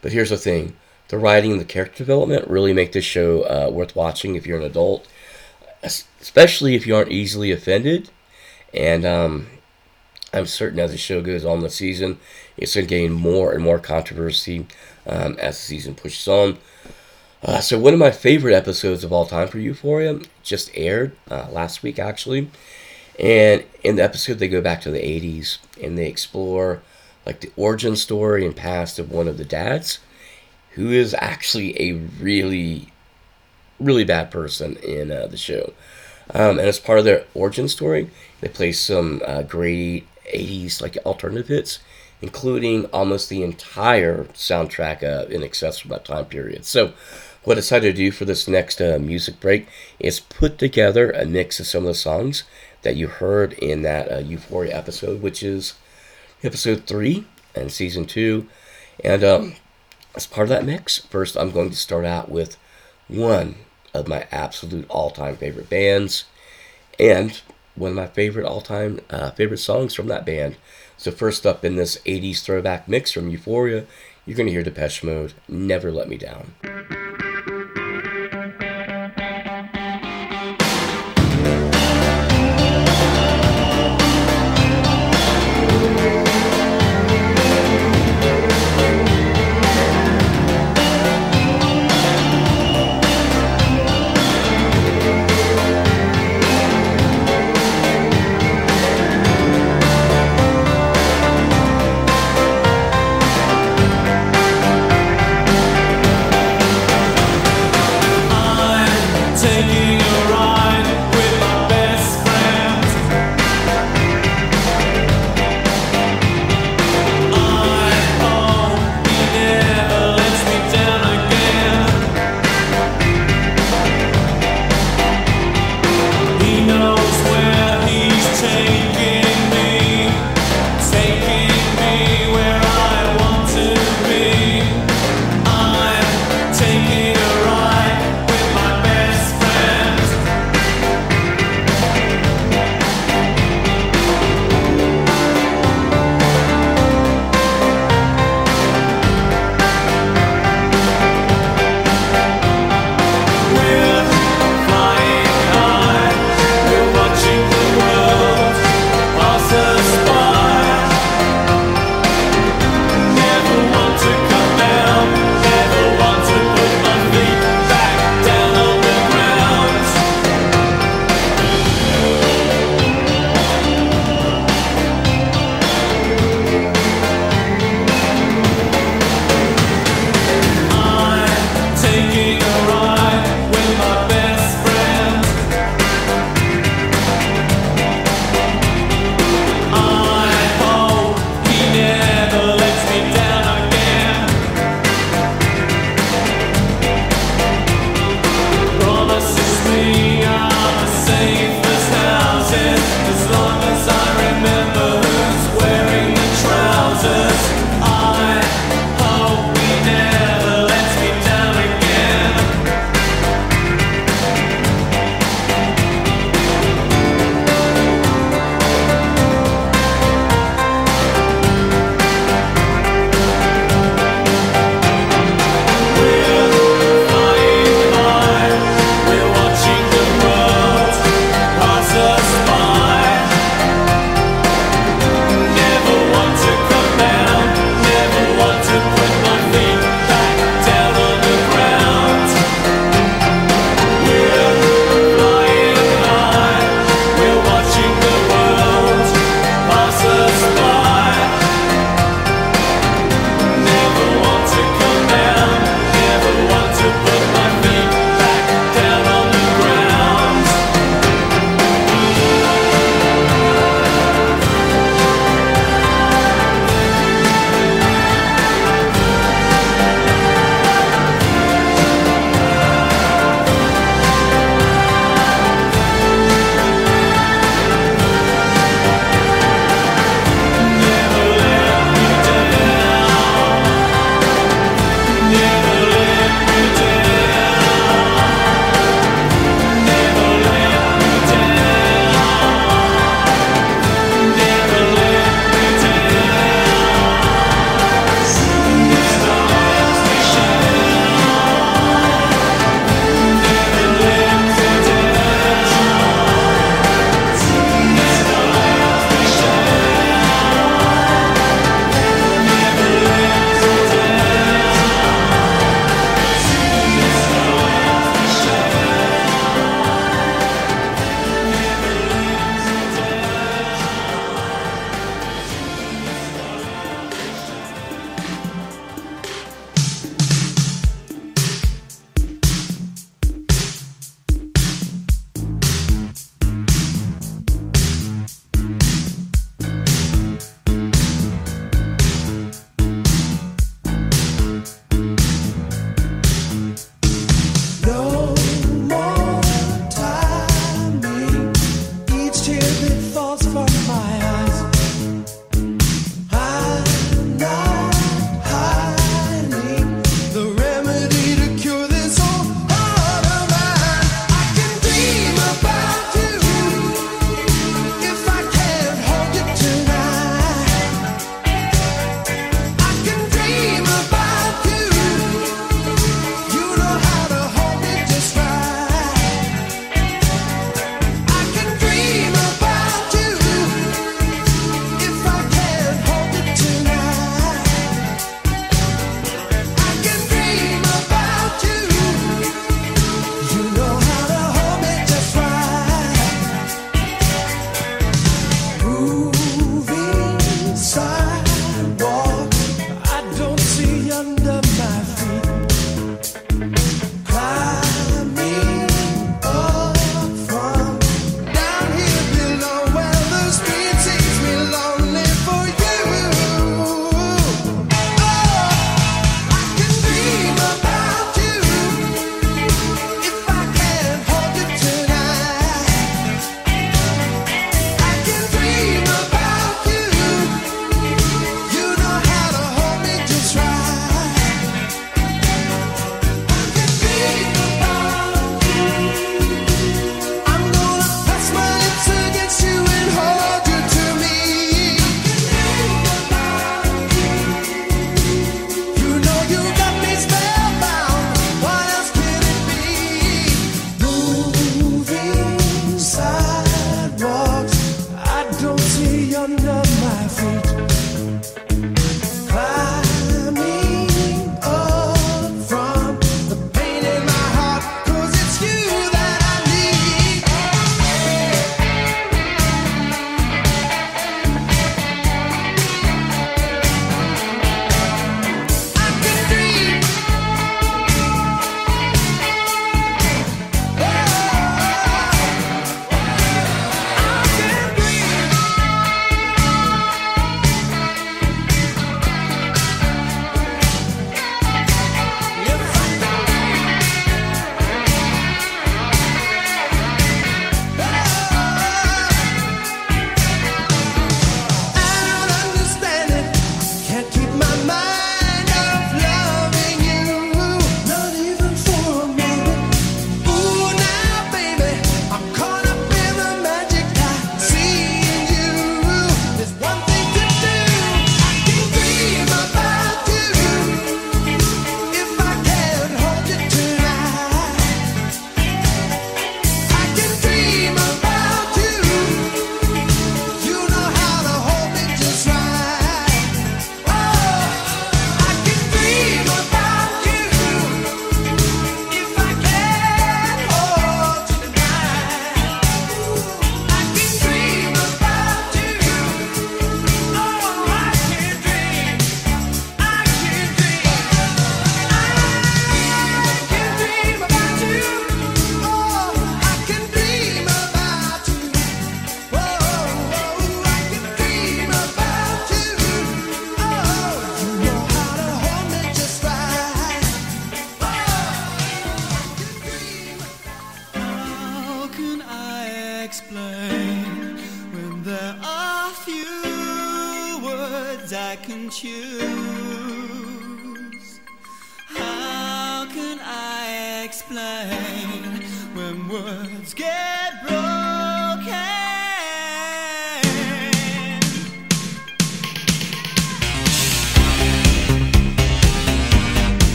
But 0.00 0.12
here's 0.12 0.30
the 0.30 0.36
thing 0.36 0.76
the 1.14 1.20
writing 1.20 1.52
and 1.52 1.60
the 1.60 1.64
character 1.64 1.98
development 1.98 2.48
really 2.48 2.72
make 2.72 2.90
this 2.90 3.04
show 3.04 3.42
uh, 3.42 3.70
worth 3.70 3.94
watching 3.94 4.34
if 4.34 4.46
you're 4.46 4.58
an 4.58 4.64
adult, 4.64 5.06
especially 5.84 6.74
if 6.74 6.88
you 6.88 6.96
aren't 6.96 7.12
easily 7.12 7.52
offended. 7.52 8.10
And 8.72 9.06
um, 9.06 9.46
I'm 10.32 10.46
certain 10.46 10.80
as 10.80 10.90
the 10.90 10.98
show 10.98 11.22
goes 11.22 11.44
on 11.44 11.60
the 11.60 11.70
season, 11.70 12.18
it's 12.56 12.74
going 12.74 12.86
to 12.86 12.90
gain 12.90 13.12
more 13.12 13.52
and 13.52 13.62
more 13.62 13.78
controversy 13.78 14.66
um, 15.06 15.36
as 15.38 15.56
the 15.56 15.62
season 15.62 15.94
pushes 15.94 16.26
on. 16.26 16.58
Uh, 17.44 17.60
so, 17.60 17.78
one 17.78 17.92
of 17.92 18.00
my 18.00 18.10
favorite 18.10 18.54
episodes 18.54 19.04
of 19.04 19.12
all 19.12 19.26
time 19.26 19.46
for 19.46 19.58
Euphoria 19.60 20.18
just 20.42 20.70
aired 20.74 21.14
uh, 21.30 21.46
last 21.52 21.84
week, 21.84 22.00
actually. 22.00 22.50
And 23.20 23.64
in 23.84 23.94
the 23.96 24.02
episode, 24.02 24.40
they 24.40 24.48
go 24.48 24.60
back 24.60 24.80
to 24.80 24.90
the 24.90 24.98
80s 24.98 25.58
and 25.80 25.96
they 25.96 26.08
explore 26.08 26.82
like 27.24 27.40
the 27.40 27.52
origin 27.56 27.94
story 27.94 28.44
and 28.44 28.56
past 28.56 28.98
of 28.98 29.12
one 29.12 29.28
of 29.28 29.38
the 29.38 29.44
dads, 29.44 30.00
who 30.74 30.90
is 30.90 31.14
actually 31.18 31.80
a 31.80 31.92
really, 31.92 32.88
really 33.78 34.04
bad 34.04 34.30
person 34.30 34.76
in 34.76 35.10
uh, 35.10 35.26
the 35.26 35.36
show. 35.36 35.72
Um, 36.32 36.58
and 36.58 36.68
as 36.68 36.78
part 36.78 36.98
of 36.98 37.04
their 37.04 37.24
origin 37.34 37.68
story, 37.68 38.10
they 38.40 38.48
play 38.48 38.72
some 38.72 39.22
uh, 39.26 39.42
great 39.42 40.06
80s 40.32 40.80
like 40.80 40.96
alternative 41.04 41.48
hits, 41.48 41.78
including 42.22 42.86
almost 42.86 43.28
the 43.28 43.42
entire 43.42 44.24
soundtrack 44.34 45.02
uh, 45.02 45.26
excess 45.42 45.78
from 45.78 45.90
that 45.90 46.04
time 46.04 46.26
period. 46.26 46.64
So, 46.64 46.92
what 47.44 47.58
I 47.58 47.60
decided 47.60 47.94
to 47.94 48.02
do 48.02 48.10
for 48.10 48.24
this 48.24 48.48
next 48.48 48.80
uh, 48.80 48.98
music 48.98 49.38
break 49.38 49.68
is 49.98 50.18
put 50.18 50.56
together 50.56 51.10
a 51.10 51.26
mix 51.26 51.60
of 51.60 51.66
some 51.66 51.82
of 51.82 51.88
the 51.88 51.94
songs 51.94 52.44
that 52.82 52.96
you 52.96 53.06
heard 53.06 53.52
in 53.54 53.82
that 53.82 54.10
uh, 54.10 54.18
Euphoria 54.18 54.74
episode, 54.74 55.20
which 55.20 55.42
is 55.42 55.74
episode 56.42 56.86
three 56.86 57.26
and 57.54 57.70
season 57.70 58.06
two. 58.06 58.48
And 59.04 59.22
um, 59.22 59.54
as 60.14 60.26
part 60.26 60.44
of 60.44 60.48
that 60.50 60.64
mix, 60.64 60.98
first 60.98 61.36
I'm 61.36 61.50
going 61.50 61.70
to 61.70 61.76
start 61.76 62.04
out 62.04 62.30
with 62.30 62.56
one 63.08 63.56
of 63.92 64.08
my 64.08 64.26
absolute 64.30 64.86
all-time 64.88 65.36
favorite 65.36 65.70
bands, 65.70 66.24
and 66.98 67.40
one 67.74 67.90
of 67.90 67.96
my 67.96 68.06
favorite 68.06 68.46
all-time 68.46 69.00
uh, 69.10 69.30
favorite 69.32 69.58
songs 69.58 69.94
from 69.94 70.08
that 70.08 70.26
band. 70.26 70.56
So 70.96 71.10
first 71.10 71.44
up 71.44 71.64
in 71.64 71.76
this 71.76 71.98
'80s 72.06 72.42
throwback 72.42 72.88
mix 72.88 73.10
from 73.10 73.28
Euphoria 73.28 73.86
you're 74.26 74.36
going 74.36 74.46
to 74.46 74.52
hear 74.52 74.62
Depeche 74.62 75.02
Mode, 75.04 75.34
Never 75.48 75.92
Let 75.92 76.08
Me 76.08 76.16
Down. 76.16 76.54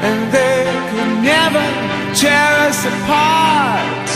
and 0.00 0.32
they 0.32 0.64
could 0.90 1.12
never 1.22 1.66
tear 2.14 2.50
us 2.68 2.84
apart. 2.86 4.07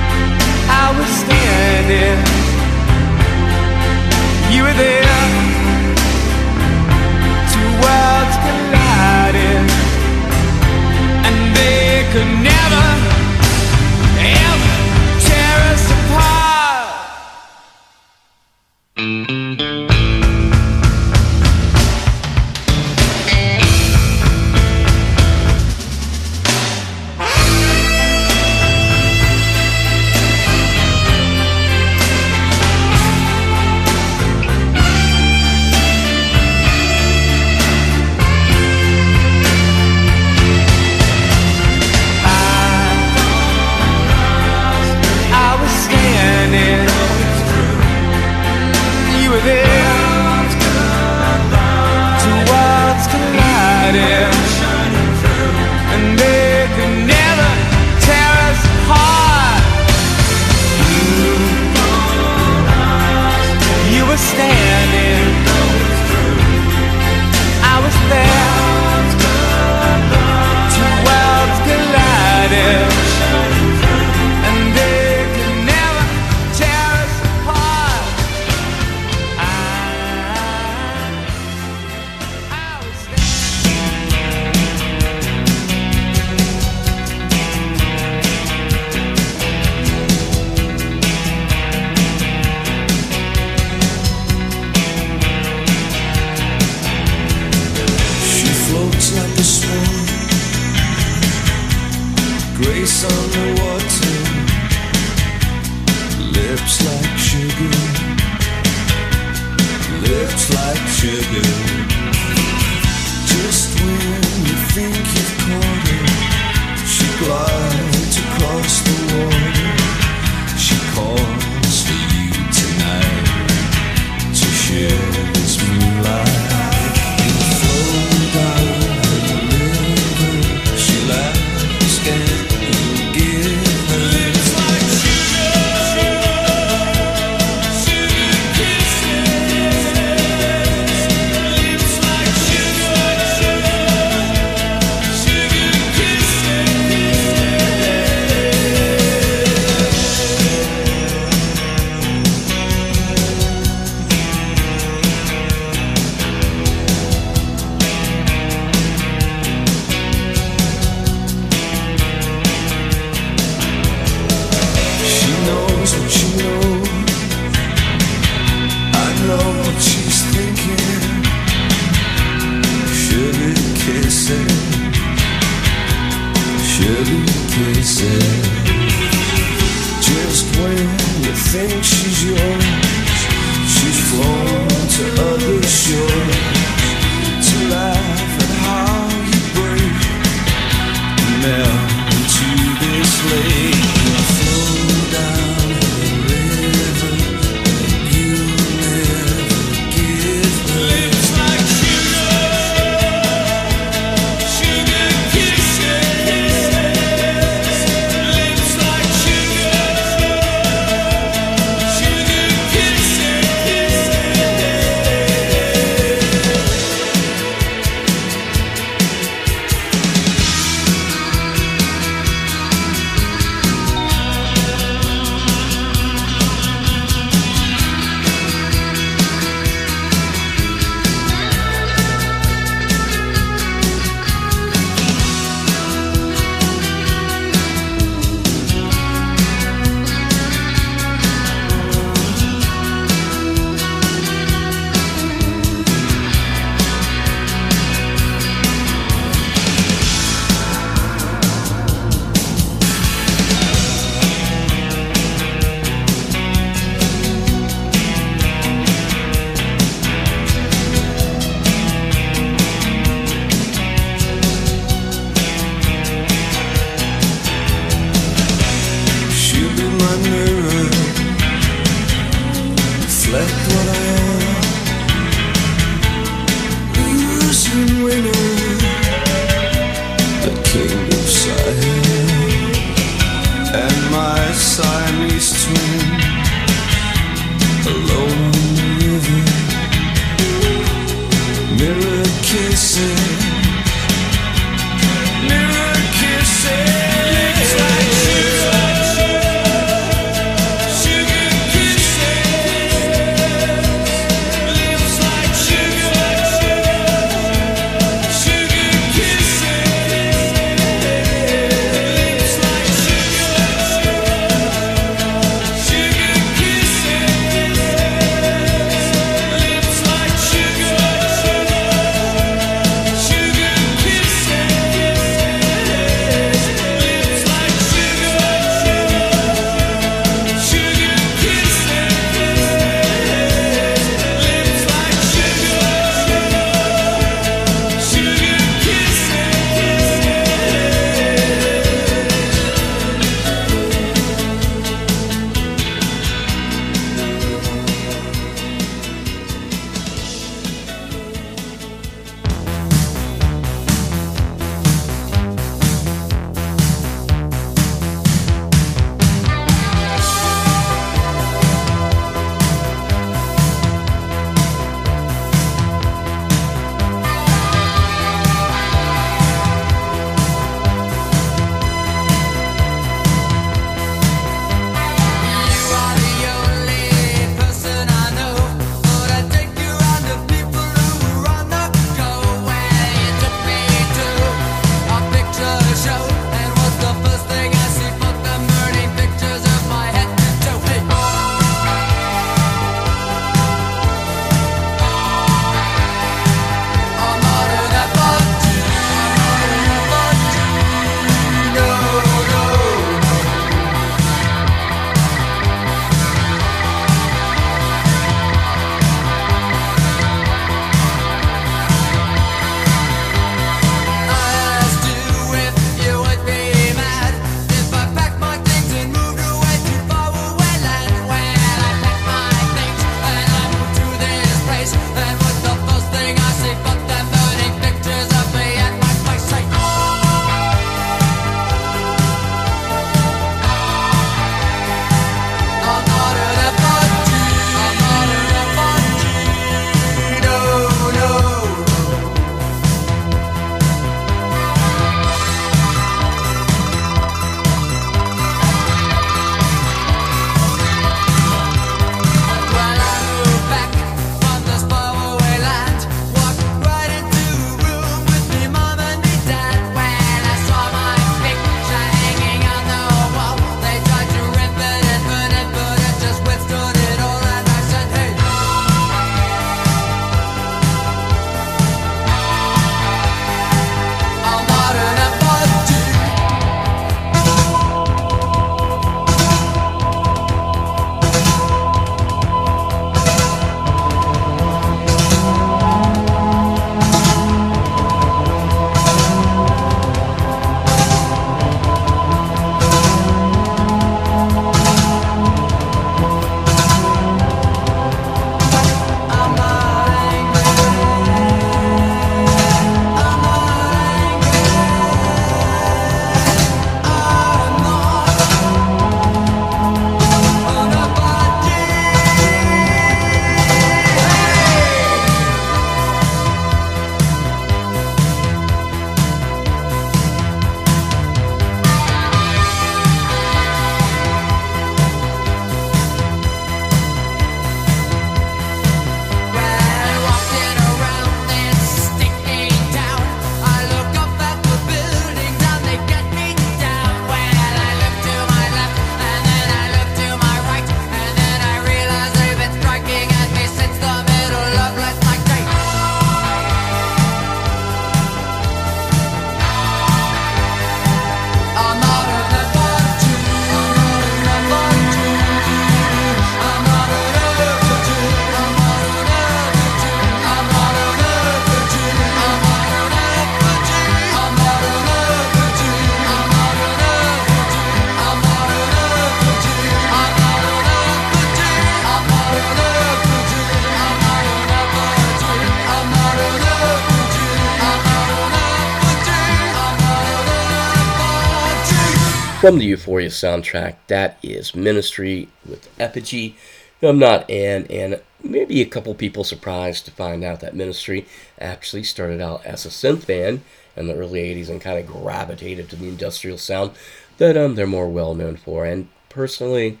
From 582.60 582.80
the 582.80 582.86
Euphoria 582.86 583.28
soundtrack. 583.28 583.94
That 584.08 584.36
is 584.42 584.74
Ministry 584.74 585.48
with 585.64 585.88
Effigy. 586.00 586.56
I'm 587.00 587.20
not 587.20 587.48
Ann, 587.48 587.86
and 587.88 588.20
maybe 588.42 588.80
a 588.80 588.86
couple 588.86 589.14
people 589.14 589.44
surprised 589.44 590.06
to 590.06 590.10
find 590.10 590.42
out 590.42 590.58
that 590.58 590.74
Ministry 590.74 591.26
actually 591.60 592.02
started 592.02 592.40
out 592.40 592.66
as 592.66 592.84
a 592.84 592.88
synth 592.88 593.28
band 593.28 593.60
in 593.96 594.08
the 594.08 594.16
early 594.16 594.40
80s 594.40 594.68
and 594.70 594.80
kind 594.80 594.98
of 594.98 595.06
gravitated 595.06 595.88
to 595.90 595.96
the 595.96 596.08
industrial 596.08 596.58
sound 596.58 596.90
that 597.36 597.56
um, 597.56 597.76
they're 597.76 597.86
more 597.86 598.08
well 598.08 598.34
known 598.34 598.56
for. 598.56 598.84
And 598.84 599.06
personally, 599.28 600.00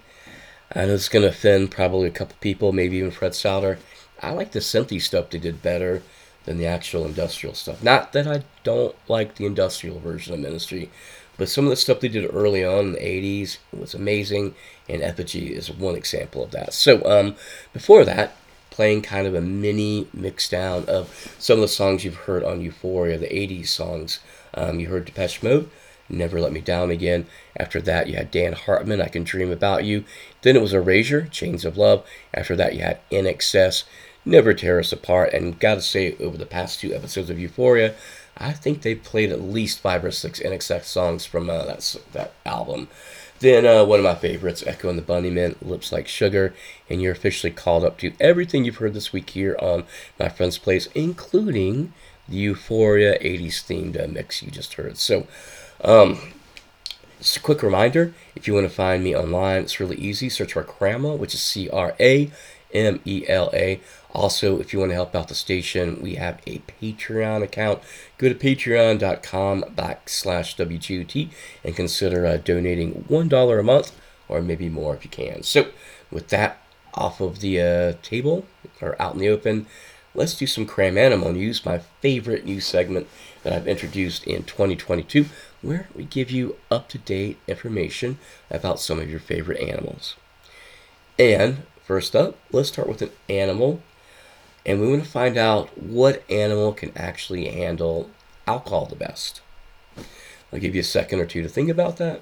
I 0.74 0.86
know 0.86 0.94
it's 0.94 1.08
going 1.08 1.22
to 1.22 1.28
offend 1.28 1.70
probably 1.70 2.08
a 2.08 2.10
couple 2.10 2.34
people, 2.40 2.72
maybe 2.72 2.96
even 2.96 3.12
Fred 3.12 3.36
Souter. 3.36 3.78
I 4.20 4.32
like 4.32 4.50
the 4.50 4.58
synthy 4.58 5.00
stuff 5.00 5.30
they 5.30 5.38
did 5.38 5.62
better 5.62 6.02
than 6.44 6.58
the 6.58 6.66
actual 6.66 7.06
industrial 7.06 7.54
stuff. 7.54 7.84
Not 7.84 8.12
that 8.14 8.26
I 8.26 8.42
don't 8.64 8.96
like 9.06 9.36
the 9.36 9.46
industrial 9.46 10.00
version 10.00 10.34
of 10.34 10.40
Ministry, 10.40 10.90
but 11.38 11.48
some 11.48 11.64
of 11.64 11.70
the 11.70 11.76
stuff 11.76 12.00
they 12.00 12.08
did 12.08 12.28
early 12.34 12.64
on 12.64 12.86
in 12.86 12.92
the 12.92 12.98
80s 12.98 13.58
was 13.72 13.94
amazing, 13.94 14.54
and 14.88 15.00
Effigy 15.00 15.54
is 15.54 15.70
one 15.70 15.94
example 15.94 16.44
of 16.44 16.50
that. 16.50 16.74
So, 16.74 17.02
um, 17.04 17.36
before 17.72 18.04
that, 18.04 18.36
playing 18.70 19.02
kind 19.02 19.26
of 19.26 19.34
a 19.34 19.40
mini 19.40 20.06
mix 20.12 20.48
down 20.48 20.84
of 20.86 21.34
some 21.38 21.56
of 21.56 21.62
the 21.62 21.68
songs 21.68 22.04
you've 22.04 22.14
heard 22.14 22.44
on 22.44 22.60
Euphoria, 22.60 23.18
the 23.18 23.26
80s 23.26 23.68
songs. 23.68 24.20
Um, 24.54 24.80
you 24.80 24.88
heard 24.88 25.04
Depeche 25.04 25.42
Mode, 25.42 25.70
Never 26.08 26.40
Let 26.40 26.52
Me 26.52 26.60
Down 26.60 26.90
Again. 26.90 27.26
After 27.56 27.80
that, 27.82 28.08
you 28.08 28.16
had 28.16 28.30
Dan 28.30 28.52
Hartman, 28.52 29.00
I 29.00 29.08
Can 29.08 29.24
Dream 29.24 29.50
About 29.50 29.84
You. 29.84 30.04
Then 30.42 30.56
it 30.56 30.62
was 30.62 30.74
Erasure, 30.74 31.22
Chains 31.22 31.64
of 31.64 31.76
Love. 31.76 32.06
After 32.34 32.56
that, 32.56 32.74
you 32.74 32.82
had 32.82 33.00
INXS, 33.10 33.84
Never 34.24 34.54
Tear 34.54 34.78
Us 34.78 34.92
Apart. 34.92 35.32
And 35.32 35.58
gotta 35.58 35.82
say, 35.82 36.16
over 36.18 36.36
the 36.36 36.46
past 36.46 36.80
two 36.80 36.94
episodes 36.94 37.30
of 37.30 37.38
Euphoria, 37.38 37.94
I 38.38 38.52
think 38.52 38.82
they 38.82 38.94
played 38.94 39.32
at 39.32 39.40
least 39.40 39.80
five 39.80 40.04
or 40.04 40.10
six 40.10 40.40
INXS 40.40 40.84
songs 40.84 41.26
from 41.26 41.50
uh, 41.50 41.64
that, 41.64 41.96
that 42.12 42.32
album. 42.46 42.88
Then 43.40 43.66
uh, 43.66 43.84
one 43.84 44.00
of 44.00 44.04
my 44.04 44.14
favorites, 44.14 44.64
Echo 44.66 44.88
and 44.88 44.98
the 44.98 45.02
Bunnymen, 45.02 45.56
Lips 45.62 45.92
Like 45.92 46.08
Sugar, 46.08 46.54
and 46.88 47.00
you're 47.00 47.12
officially 47.12 47.52
called 47.52 47.84
up 47.84 47.98
to 47.98 48.12
everything 48.18 48.64
you've 48.64 48.76
heard 48.76 48.94
this 48.94 49.12
week 49.12 49.30
here 49.30 49.56
on 49.60 49.84
My 50.18 50.28
Friend's 50.28 50.58
Place, 50.58 50.88
including 50.94 51.92
the 52.28 52.36
Euphoria 52.36 53.18
80s 53.18 53.62
themed 53.64 54.02
uh, 54.02 54.08
mix 54.08 54.42
you 54.42 54.50
just 54.50 54.74
heard. 54.74 54.98
So, 54.98 55.26
just 57.18 57.36
a 57.36 57.40
quick 57.40 57.62
reminder 57.62 58.14
if 58.34 58.46
you 58.46 58.54
want 58.54 58.68
to 58.68 58.74
find 58.74 59.02
me 59.02 59.16
online, 59.16 59.62
it's 59.62 59.80
really 59.80 59.96
easy. 59.96 60.28
Search 60.28 60.52
for 60.52 60.62
Cramela, 60.62 61.18
which 61.18 61.34
is 61.34 61.42
C 61.42 61.68
R 61.68 61.94
A 61.98 62.30
M 62.72 63.00
E 63.04 63.24
L 63.28 63.50
A. 63.52 63.80
Also, 64.18 64.58
if 64.58 64.72
you 64.72 64.80
want 64.80 64.90
to 64.90 64.96
help 64.96 65.14
out 65.14 65.28
the 65.28 65.34
station, 65.36 66.02
we 66.02 66.16
have 66.16 66.40
a 66.44 66.58
Patreon 66.82 67.40
account. 67.40 67.80
Go 68.18 68.28
to 68.28 68.34
patreon.com 68.34 69.62
backslash 69.76 70.56
WGOT 70.56 71.30
and 71.62 71.76
consider 71.76 72.26
uh, 72.26 72.36
donating 72.38 73.04
$1 73.08 73.60
a 73.60 73.62
month 73.62 73.92
or 74.26 74.42
maybe 74.42 74.68
more 74.68 74.96
if 74.96 75.04
you 75.04 75.10
can. 75.10 75.44
So, 75.44 75.68
with 76.10 76.30
that 76.30 76.60
off 76.94 77.20
of 77.20 77.38
the 77.38 77.60
uh, 77.60 77.92
table 78.02 78.44
or 78.80 79.00
out 79.00 79.12
in 79.12 79.20
the 79.20 79.28
open, 79.28 79.66
let's 80.16 80.34
do 80.34 80.48
some 80.48 80.66
Cram 80.66 80.98
Animal 80.98 81.32
News, 81.32 81.64
my 81.64 81.78
favorite 81.78 82.44
news 82.44 82.66
segment 82.66 83.06
that 83.44 83.52
I've 83.52 83.68
introduced 83.68 84.26
in 84.26 84.42
2022, 84.42 85.26
where 85.62 85.86
we 85.94 86.02
give 86.02 86.32
you 86.32 86.56
up 86.72 86.88
to 86.88 86.98
date 86.98 87.38
information 87.46 88.18
about 88.50 88.80
some 88.80 88.98
of 88.98 89.08
your 89.08 89.20
favorite 89.20 89.60
animals. 89.60 90.16
And 91.20 91.62
first 91.84 92.16
up, 92.16 92.36
let's 92.50 92.70
start 92.70 92.88
with 92.88 93.00
an 93.00 93.10
animal. 93.28 93.80
And 94.68 94.82
we 94.82 94.88
want 94.88 95.02
to 95.02 95.08
find 95.08 95.38
out 95.38 95.78
what 95.78 96.30
animal 96.30 96.74
can 96.74 96.92
actually 96.94 97.48
handle 97.48 98.10
alcohol 98.46 98.84
the 98.84 98.96
best. 98.96 99.40
I'll 100.52 100.60
give 100.60 100.74
you 100.74 100.82
a 100.82 100.84
second 100.84 101.20
or 101.20 101.24
two 101.24 101.42
to 101.42 101.48
think 101.48 101.70
about 101.70 101.96
that. 101.96 102.20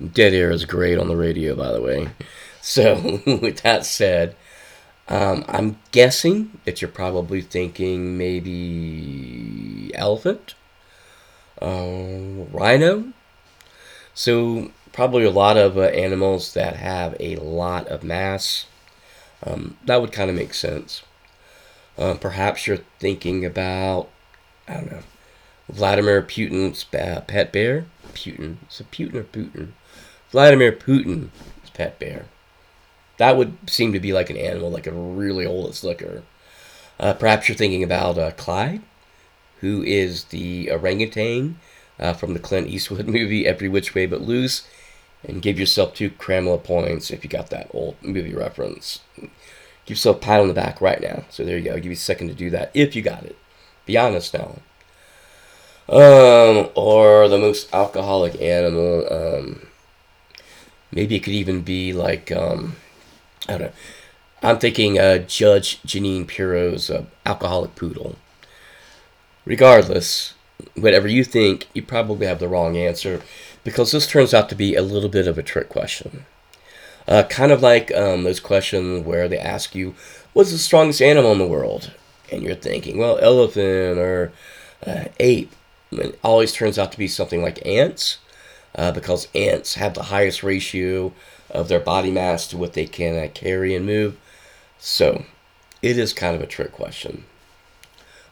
Dead 0.00 0.32
air 0.32 0.50
is 0.50 0.64
great 0.64 0.96
on 0.96 1.08
the 1.08 1.16
radio, 1.16 1.54
by 1.54 1.70
the 1.70 1.82
way. 1.82 2.08
So, 2.62 3.20
with 3.26 3.60
that 3.60 3.86
said, 3.86 4.34
um, 5.06 5.44
I'm 5.46 5.78
guessing 5.92 6.58
that 6.64 6.82
you're 6.82 6.90
probably 6.90 7.40
thinking 7.40 8.18
maybe 8.18 9.92
elephant, 9.94 10.56
uh, 11.62 11.86
rhino. 12.50 13.12
So 14.14 14.72
probably 14.92 15.22
a 15.22 15.30
lot 15.30 15.56
of 15.56 15.78
uh, 15.78 15.82
animals 15.82 16.54
that 16.54 16.74
have 16.74 17.14
a 17.20 17.36
lot 17.36 17.86
of 17.86 18.02
mass. 18.02 18.66
Um, 19.42 19.76
that 19.84 20.00
would 20.00 20.12
kind 20.12 20.30
of 20.30 20.36
make 20.36 20.54
sense. 20.54 21.02
Uh, 21.98 22.14
perhaps 22.14 22.66
you're 22.66 22.80
thinking 22.98 23.44
about, 23.44 24.08
I 24.68 24.74
don't 24.74 24.92
know, 24.92 25.02
Vladimir 25.68 26.22
Putin's 26.22 26.84
uh, 26.94 27.22
pet 27.22 27.52
bear. 27.52 27.86
Putin. 28.12 28.56
Is 28.70 28.80
it 28.80 28.90
Putin 28.90 29.14
or 29.14 29.24
Putin? 29.24 29.72
Vladimir 30.30 30.72
Putin's 30.72 31.30
pet 31.74 31.98
bear. 31.98 32.26
That 33.18 33.36
would 33.36 33.56
seem 33.68 33.92
to 33.92 34.00
be 34.00 34.12
like 34.12 34.30
an 34.30 34.36
animal, 34.36 34.70
like 34.70 34.86
a 34.86 34.92
really 34.92 35.46
old 35.46 35.74
slicker. 35.74 36.22
Uh, 36.98 37.14
perhaps 37.14 37.48
you're 37.48 37.56
thinking 37.56 37.82
about 37.82 38.18
uh, 38.18 38.30
Clyde, 38.32 38.82
who 39.60 39.82
is 39.82 40.24
the 40.24 40.70
orangutan 40.70 41.58
uh, 41.98 42.12
from 42.12 42.34
the 42.34 42.40
Clint 42.40 42.68
Eastwood 42.68 43.06
movie 43.06 43.46
Every 43.46 43.68
Which 43.68 43.94
Way 43.94 44.06
But 44.06 44.22
Loose, 44.22 44.66
and 45.26 45.42
give 45.42 45.58
yourself 45.58 45.94
two 45.94 46.10
Cramela 46.10 46.62
points 46.62 47.10
if 47.10 47.24
you 47.24 47.30
got 47.30 47.50
that 47.50 47.68
old 47.72 47.96
movie 48.02 48.34
reference. 48.34 49.00
Give 49.16 49.30
yourself 49.96 50.16
a 50.16 50.20
pat 50.20 50.40
on 50.40 50.48
the 50.48 50.54
back 50.54 50.80
right 50.80 51.00
now. 51.00 51.24
So 51.30 51.44
there 51.44 51.58
you 51.58 51.64
go. 51.64 51.74
Give 51.74 51.86
you 51.86 51.92
a 51.92 51.96
second 51.96 52.28
to 52.28 52.34
do 52.34 52.50
that 52.50 52.70
if 52.74 52.96
you 52.96 53.02
got 53.02 53.24
it. 53.24 53.36
Be 53.84 53.96
honest 53.98 54.34
now. 54.34 54.58
Um, 55.88 56.70
or 56.74 57.28
the 57.28 57.38
most 57.38 57.72
alcoholic 57.74 58.40
animal. 58.40 59.06
Um, 59.12 59.66
maybe 60.90 61.16
it 61.16 61.20
could 61.20 61.34
even 61.34 61.62
be 61.62 61.92
like 61.92 62.32
um, 62.32 62.76
I 63.48 63.52
don't 63.52 63.60
know. 63.62 63.72
I'm 64.42 64.58
thinking 64.58 64.98
uh, 64.98 65.18
Judge 65.18 65.82
Jeanine 65.82 66.26
Pirro's 66.26 66.90
uh, 66.90 67.04
alcoholic 67.24 67.74
poodle. 67.74 68.16
Regardless, 69.44 70.34
whatever 70.74 71.08
you 71.08 71.24
think, 71.24 71.68
you 71.72 71.82
probably 71.82 72.26
have 72.26 72.40
the 72.40 72.48
wrong 72.48 72.76
answer 72.76 73.22
because 73.66 73.90
this 73.90 74.06
turns 74.06 74.32
out 74.32 74.48
to 74.48 74.54
be 74.54 74.76
a 74.76 74.80
little 74.80 75.08
bit 75.08 75.26
of 75.26 75.36
a 75.36 75.42
trick 75.42 75.68
question. 75.68 76.24
Uh, 77.08 77.24
kind 77.24 77.50
of 77.50 77.62
like 77.62 77.92
um, 77.96 78.22
those 78.22 78.38
questions 78.38 79.04
where 79.04 79.26
they 79.26 79.40
ask 79.40 79.74
you, 79.74 79.96
What's 80.32 80.52
the 80.52 80.58
strongest 80.58 81.02
animal 81.02 81.32
in 81.32 81.38
the 81.38 81.48
world? 81.48 81.90
And 82.30 82.44
you're 82.44 82.54
thinking, 82.54 82.96
Well, 82.96 83.18
elephant 83.18 83.98
or 83.98 84.32
uh, 84.86 85.06
ape. 85.18 85.52
And 85.90 85.98
it 85.98 86.18
always 86.22 86.52
turns 86.52 86.78
out 86.78 86.92
to 86.92 86.98
be 86.98 87.08
something 87.08 87.42
like 87.42 87.66
ants 87.66 88.18
uh, 88.76 88.92
because 88.92 89.26
ants 89.34 89.74
have 89.74 89.94
the 89.94 90.04
highest 90.04 90.44
ratio 90.44 91.12
of 91.50 91.66
their 91.66 91.80
body 91.80 92.12
mass 92.12 92.46
to 92.48 92.56
what 92.56 92.74
they 92.74 92.86
can 92.86 93.18
uh, 93.18 93.28
carry 93.34 93.74
and 93.74 93.84
move. 93.84 94.16
So 94.78 95.24
it 95.82 95.98
is 95.98 96.12
kind 96.12 96.36
of 96.36 96.40
a 96.40 96.46
trick 96.46 96.70
question. 96.70 97.24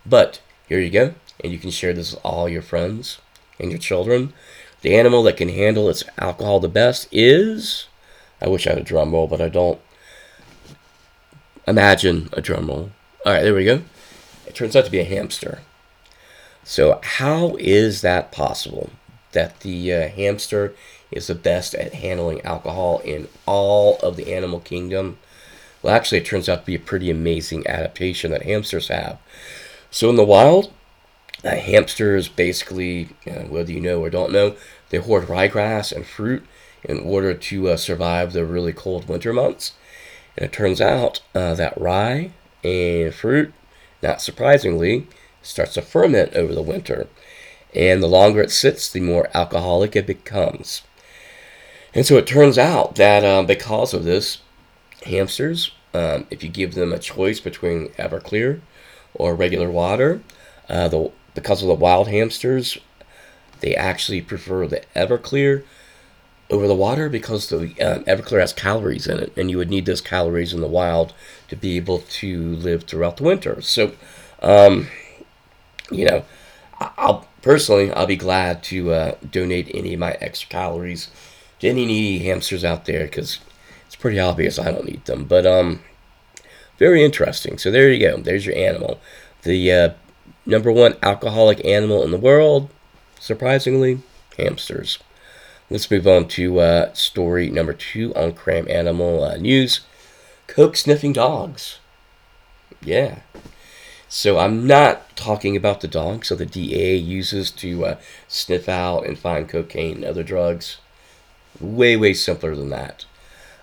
But 0.06 0.40
here 0.68 0.78
you 0.78 0.90
go, 0.90 1.14
and 1.42 1.52
you 1.52 1.58
can 1.58 1.72
share 1.72 1.92
this 1.92 2.12
with 2.12 2.24
all 2.24 2.48
your 2.48 2.62
friends 2.62 3.18
and 3.58 3.72
your 3.72 3.80
children. 3.80 4.32
The 4.84 4.94
animal 4.94 5.22
that 5.22 5.38
can 5.38 5.48
handle 5.48 5.88
its 5.88 6.04
alcohol 6.18 6.60
the 6.60 6.68
best 6.68 7.08
is. 7.10 7.86
I 8.42 8.48
wish 8.48 8.66
I 8.66 8.70
had 8.70 8.80
a 8.80 8.84
drum 8.84 9.12
roll, 9.12 9.26
but 9.26 9.40
I 9.40 9.48
don't. 9.48 9.80
Imagine 11.66 12.28
a 12.34 12.42
drum 12.42 12.66
roll. 12.66 12.90
All 13.24 13.32
right, 13.32 13.42
there 13.42 13.54
we 13.54 13.64
go. 13.64 13.80
It 14.46 14.54
turns 14.54 14.76
out 14.76 14.84
to 14.84 14.90
be 14.90 15.00
a 15.00 15.04
hamster. 15.04 15.60
So, 16.64 17.00
how 17.02 17.56
is 17.58 18.02
that 18.02 18.30
possible? 18.30 18.90
That 19.32 19.60
the 19.60 19.90
uh, 19.90 20.08
hamster 20.08 20.74
is 21.10 21.28
the 21.28 21.34
best 21.34 21.74
at 21.74 21.94
handling 21.94 22.42
alcohol 22.42 22.98
in 23.06 23.28
all 23.46 23.96
of 24.00 24.16
the 24.16 24.34
animal 24.34 24.60
kingdom? 24.60 25.16
Well, 25.80 25.94
actually, 25.94 26.18
it 26.18 26.26
turns 26.26 26.46
out 26.46 26.60
to 26.60 26.66
be 26.66 26.74
a 26.74 26.78
pretty 26.78 27.10
amazing 27.10 27.66
adaptation 27.66 28.32
that 28.32 28.42
hamsters 28.42 28.88
have. 28.88 29.16
So, 29.90 30.10
in 30.10 30.16
the 30.16 30.24
wild, 30.24 30.70
uh, 31.44 31.56
hamsters 31.56 32.28
basically, 32.28 33.08
uh, 33.26 33.42
whether 33.42 33.72
you 33.72 33.80
know 33.80 34.00
or 34.00 34.10
don't 34.10 34.32
know, 34.32 34.56
they 34.90 34.98
hoard 34.98 35.24
ryegrass 35.24 35.92
and 35.92 36.06
fruit 36.06 36.44
in 36.82 36.98
order 37.00 37.34
to 37.34 37.68
uh, 37.68 37.76
survive 37.76 38.32
the 38.32 38.44
really 38.44 38.72
cold 38.72 39.08
winter 39.08 39.32
months. 39.32 39.72
And 40.36 40.46
it 40.46 40.52
turns 40.52 40.80
out 40.80 41.20
uh, 41.34 41.54
that 41.54 41.80
rye 41.80 42.32
and 42.62 43.14
fruit, 43.14 43.52
not 44.02 44.20
surprisingly, 44.20 45.06
starts 45.42 45.74
to 45.74 45.82
ferment 45.82 46.34
over 46.34 46.54
the 46.54 46.62
winter. 46.62 47.08
And 47.74 48.02
the 48.02 48.08
longer 48.08 48.40
it 48.40 48.50
sits, 48.50 48.90
the 48.90 49.00
more 49.00 49.28
alcoholic 49.34 49.96
it 49.96 50.06
becomes. 50.06 50.82
And 51.94 52.06
so 52.06 52.16
it 52.16 52.26
turns 52.26 52.58
out 52.58 52.96
that 52.96 53.24
um, 53.24 53.46
because 53.46 53.94
of 53.94 54.04
this, 54.04 54.38
hamsters, 55.04 55.70
um, 55.92 56.26
if 56.30 56.42
you 56.42 56.48
give 56.48 56.74
them 56.74 56.92
a 56.92 56.98
choice 56.98 57.40
between 57.40 57.88
Everclear 57.90 58.60
or 59.14 59.34
regular 59.34 59.70
water, 59.70 60.22
uh, 60.68 60.88
the 60.88 61.12
because 61.34 61.62
of 61.62 61.68
the 61.68 61.74
wild 61.74 62.08
hamsters, 62.08 62.78
they 63.60 63.74
actually 63.74 64.20
prefer 64.20 64.66
the 64.66 64.82
Everclear 64.94 65.64
over 66.50 66.66
the 66.68 66.74
water 66.74 67.08
because 67.08 67.48
the 67.48 67.62
um, 67.80 68.04
Everclear 68.04 68.40
has 68.40 68.52
calories 68.52 69.06
in 69.06 69.18
it, 69.18 69.32
and 69.36 69.50
you 69.50 69.56
would 69.58 69.70
need 69.70 69.86
those 69.86 70.00
calories 70.00 70.52
in 70.52 70.60
the 70.60 70.66
wild 70.66 71.12
to 71.48 71.56
be 71.56 71.76
able 71.76 72.00
to 72.00 72.56
live 72.56 72.84
throughout 72.84 73.16
the 73.16 73.24
winter. 73.24 73.60
So, 73.62 73.92
um, 74.42 74.88
you 75.90 76.04
know, 76.04 76.24
I'll 76.78 77.26
personally, 77.42 77.92
I'll 77.92 78.06
be 78.06 78.16
glad 78.16 78.62
to 78.64 78.92
uh, 78.92 79.14
donate 79.28 79.70
any 79.74 79.94
of 79.94 80.00
my 80.00 80.12
extra 80.20 80.48
calories 80.48 81.10
to 81.60 81.68
any 81.68 81.86
needy 81.86 82.24
hamsters 82.24 82.64
out 82.64 82.84
there 82.84 83.04
because 83.04 83.38
it's 83.86 83.96
pretty 83.96 84.18
obvious 84.18 84.58
I 84.58 84.70
don't 84.70 84.84
need 84.84 85.04
them. 85.06 85.24
But 85.24 85.46
um, 85.46 85.80
very 86.78 87.04
interesting. 87.04 87.58
So 87.58 87.70
there 87.70 87.90
you 87.90 88.00
go. 88.00 88.16
There's 88.18 88.46
your 88.46 88.56
animal. 88.56 89.00
The 89.42 89.72
uh, 89.72 89.90
number 90.46 90.70
one 90.70 90.96
alcoholic 91.02 91.64
animal 91.64 92.02
in 92.02 92.10
the 92.10 92.18
world, 92.18 92.70
surprisingly, 93.18 94.00
hamsters. 94.38 94.98
Let's 95.70 95.90
move 95.90 96.06
on 96.06 96.28
to 96.28 96.60
uh, 96.60 96.92
story 96.92 97.48
number 97.50 97.72
two 97.72 98.14
on 98.14 98.34
Cram 98.34 98.68
Animal 98.68 99.24
uh, 99.24 99.36
News 99.36 99.80
Coke 100.46 100.76
sniffing 100.76 101.12
dogs. 101.12 101.78
Yeah. 102.82 103.20
So 104.08 104.38
I'm 104.38 104.66
not 104.66 105.16
talking 105.16 105.56
about 105.56 105.80
the 105.80 105.88
dogs 105.88 106.28
that 106.28 106.36
the 106.36 106.46
DA 106.46 106.94
uses 106.94 107.50
to 107.52 107.84
uh, 107.84 107.96
sniff 108.28 108.68
out 108.68 109.06
and 109.06 109.18
find 109.18 109.48
cocaine 109.48 109.96
and 109.96 110.04
other 110.04 110.22
drugs. 110.22 110.78
Way, 111.58 111.96
way 111.96 112.12
simpler 112.12 112.54
than 112.54 112.70
that. 112.70 113.06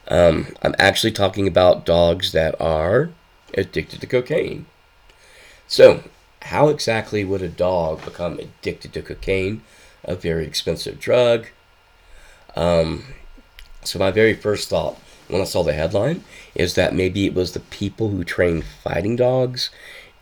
Um, 0.08 0.48
I'm 0.62 0.76
actually 0.78 1.12
talking 1.12 1.48
about 1.48 1.86
dogs 1.86 2.32
that 2.32 2.60
are 2.60 3.12
addicted 3.54 4.02
to 4.02 4.08
cocaine. 4.08 4.66
So, 5.68 6.04
how 6.44 6.70
exactly 6.70 7.24
would 7.24 7.42
a 7.42 7.50
dog 7.50 8.04
become 8.04 8.40
addicted 8.40 8.94
to 8.94 9.02
cocaine, 9.02 9.62
a 10.04 10.16
very 10.16 10.46
expensive 10.46 11.00
drug? 11.00 11.48
Um, 12.56 13.06
so, 13.84 14.00
my 14.00 14.12
very 14.12 14.34
first 14.34 14.70
thought 14.70 15.00
when 15.28 15.42
I 15.42 15.46
saw 15.46 15.64
the 15.64 15.74
headline 15.74 16.24
is 16.54 16.76
that 16.76 16.94
maybe 16.94 17.26
it 17.26 17.34
was 17.34 17.54
the 17.54 17.60
people 17.60 18.10
who 18.10 18.24
train 18.24 18.62
fighting 18.62 19.16
dogs. 19.16 19.70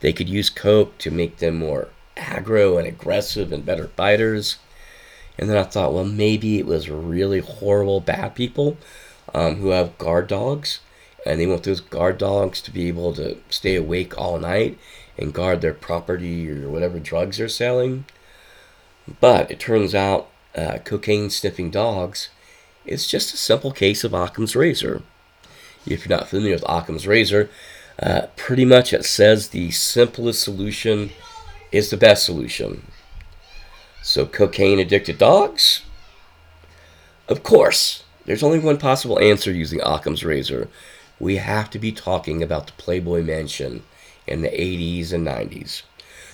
They 0.01 0.13
could 0.13 0.29
use 0.29 0.49
coke 0.49 0.97
to 0.99 1.11
make 1.11 1.37
them 1.37 1.55
more 1.57 1.89
aggro 2.15 2.77
and 2.77 2.87
aggressive 2.87 3.51
and 3.51 3.65
better 3.65 3.87
fighters. 3.87 4.57
And 5.37 5.49
then 5.49 5.57
I 5.57 5.63
thought, 5.63 5.93
well, 5.93 6.05
maybe 6.05 6.59
it 6.59 6.65
was 6.65 6.89
really 6.89 7.39
horrible 7.39 8.01
bad 8.01 8.35
people 8.35 8.77
um, 9.33 9.55
who 9.55 9.69
have 9.69 9.97
guard 9.97 10.27
dogs, 10.27 10.79
and 11.25 11.39
they 11.39 11.47
want 11.47 11.63
those 11.63 11.79
guard 11.79 12.17
dogs 12.17 12.61
to 12.61 12.71
be 12.71 12.87
able 12.87 13.13
to 13.13 13.37
stay 13.49 13.75
awake 13.75 14.17
all 14.17 14.37
night 14.37 14.77
and 15.19 15.33
guard 15.33 15.59
their 15.61 15.73
property 15.73 16.49
or 16.49 16.69
whatever 16.69 16.97
drugs 16.97 17.37
they're 17.37 17.49
selling. 17.49 18.05
But 19.19 19.51
it 19.51 19.59
turns 19.59 19.93
out 19.93 20.29
uh, 20.55 20.79
cocaine 20.83 21.29
sniffing 21.29 21.69
dogs 21.69 22.29
is 22.85 23.07
just 23.07 23.33
a 23.33 23.37
simple 23.37 23.71
case 23.71 24.03
of 24.03 24.13
Occam's 24.13 24.55
razor. 24.55 25.03
If 25.85 26.05
you're 26.05 26.17
not 26.17 26.29
familiar 26.29 26.55
with 26.55 26.69
Occam's 26.69 27.05
razor, 27.05 27.49
uh, 28.01 28.27
pretty 28.37 28.65
much 28.65 28.93
it 28.93 29.03
says 29.03 29.49
the 29.49 29.71
simplest 29.71 30.41
solution 30.41 31.11
is 31.71 31.89
the 31.89 31.97
best 31.97 32.25
solution. 32.25 32.87
So, 34.01 34.25
cocaine 34.25 34.79
addicted 34.79 35.17
dogs? 35.17 35.81
Of 37.27 37.43
course, 37.43 38.03
there's 38.25 38.43
only 38.43 38.59
one 38.59 38.77
possible 38.77 39.19
answer 39.19 39.51
using 39.51 39.81
Occam's 39.81 40.23
razor. 40.23 40.69
We 41.19 41.35
have 41.35 41.69
to 41.71 41.79
be 41.79 41.91
talking 41.91 42.41
about 42.41 42.67
the 42.67 42.73
Playboy 42.73 43.23
Mansion 43.23 43.83
in 44.29 44.41
the 44.41 44.49
80s 44.49 45.11
and 45.11 45.27
90s. 45.27 45.83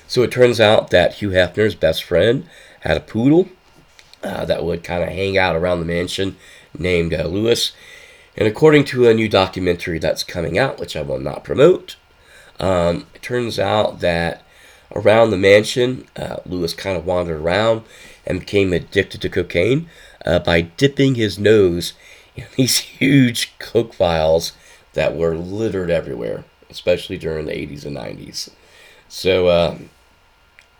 So, 0.07 0.21
it 0.21 0.31
turns 0.31 0.59
out 0.59 0.91
that 0.91 1.15
Hugh 1.15 1.31
Hefner's 1.31 1.73
best 1.75 2.03
friend 2.03 2.47
had 2.81 2.97
a 2.97 3.01
poodle 3.01 3.49
uh, 4.23 4.45
that 4.45 4.63
would 4.63 4.83
kind 4.83 5.03
of 5.03 5.09
hang 5.09 5.37
out 5.37 5.55
around 5.55 5.79
the 5.79 5.85
mansion 5.85 6.37
named 6.77 7.13
uh, 7.13 7.23
Lewis. 7.23 7.71
And 8.37 8.47
according 8.47 8.85
to 8.85 9.07
a 9.07 9.13
new 9.13 9.29
documentary 9.29 9.97
that's 9.97 10.23
coming 10.23 10.57
out, 10.57 10.79
which 10.79 10.95
I 10.95 11.01
will 11.01 11.19
not 11.19 11.43
promote, 11.43 11.95
um, 12.59 13.07
it 13.13 13.21
turns 13.21 13.59
out 13.59 13.99
that 14.01 14.43
around 14.93 15.29
the 15.29 15.37
mansion, 15.37 16.07
uh, 16.15 16.37
Lewis 16.45 16.73
kind 16.73 16.97
of 16.97 17.05
wandered 17.05 17.41
around 17.41 17.83
and 18.25 18.39
became 18.39 18.73
addicted 18.73 19.21
to 19.21 19.29
cocaine 19.29 19.89
uh, 20.25 20.39
by 20.39 20.61
dipping 20.61 21.15
his 21.15 21.37
nose 21.39 21.93
in 22.35 22.45
these 22.55 22.77
huge 22.99 23.57
coke 23.59 23.93
vials 23.95 24.53
that 24.93 25.15
were 25.15 25.37
littered 25.37 25.89
everywhere, 25.89 26.45
especially 26.75 27.17
during 27.17 27.45
the 27.45 27.53
80s 27.53 27.85
and 27.85 27.95
90s. 27.95 28.49
So 29.07 29.47
uh, 29.47 29.77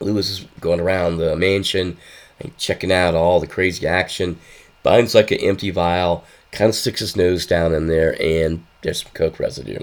Lewis 0.01 0.29
is 0.29 0.45
going 0.59 0.81
around 0.81 1.17
the 1.17 1.35
mansion 1.37 1.97
and 2.39 2.55
checking 2.57 2.91
out 2.91 3.15
all 3.15 3.39
the 3.39 3.47
crazy 3.47 3.87
action, 3.87 4.37
finds 4.83 5.15
like 5.15 5.31
an 5.31 5.39
empty 5.39 5.71
vial, 5.71 6.25
kind 6.51 6.69
of 6.69 6.75
sticks 6.75 6.99
his 6.99 7.15
nose 7.15 7.45
down 7.45 7.73
in 7.73 7.87
there, 7.87 8.21
and 8.21 8.65
there's 8.81 9.03
some 9.03 9.11
coke 9.13 9.39
residue. 9.39 9.79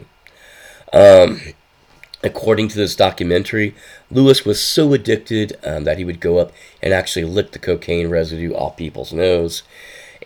Um, 0.92 1.40
according 2.22 2.68
to 2.68 2.76
this 2.76 2.94
documentary, 2.94 3.74
Lewis 4.10 4.44
was 4.44 4.62
so 4.62 4.92
addicted 4.92 5.56
um, 5.64 5.84
that 5.84 5.96
he 5.96 6.04
would 6.04 6.20
go 6.20 6.38
up 6.38 6.52
and 6.82 6.92
actually 6.92 7.24
lick 7.24 7.52
the 7.52 7.58
cocaine 7.58 8.08
residue 8.08 8.52
off 8.52 8.76
people's 8.76 9.14
nose. 9.14 9.62